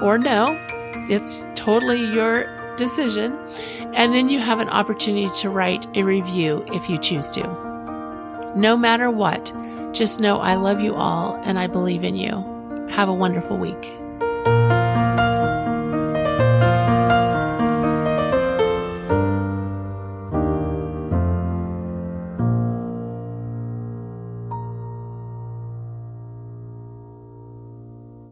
or 0.00 0.16
no. 0.16 0.46
It's 1.10 1.46
totally 1.56 2.00
your 2.00 2.46
decision. 2.76 3.34
And 3.92 4.14
then 4.14 4.30
you 4.30 4.40
have 4.40 4.60
an 4.60 4.70
opportunity 4.70 5.28
to 5.40 5.50
write 5.50 5.86
a 5.94 6.02
review 6.02 6.64
if 6.68 6.88
you 6.88 6.96
choose 6.96 7.30
to. 7.32 7.42
No 8.56 8.78
matter 8.78 9.10
what, 9.10 9.52
just 9.92 10.20
know 10.20 10.40
I 10.40 10.54
love 10.54 10.80
you 10.80 10.94
all 10.94 11.38
and 11.44 11.58
I 11.58 11.66
believe 11.66 12.02
in 12.02 12.16
you. 12.16 12.46
Have 12.88 13.10
a 13.10 13.14
wonderful 13.14 13.58
week. 13.58 13.99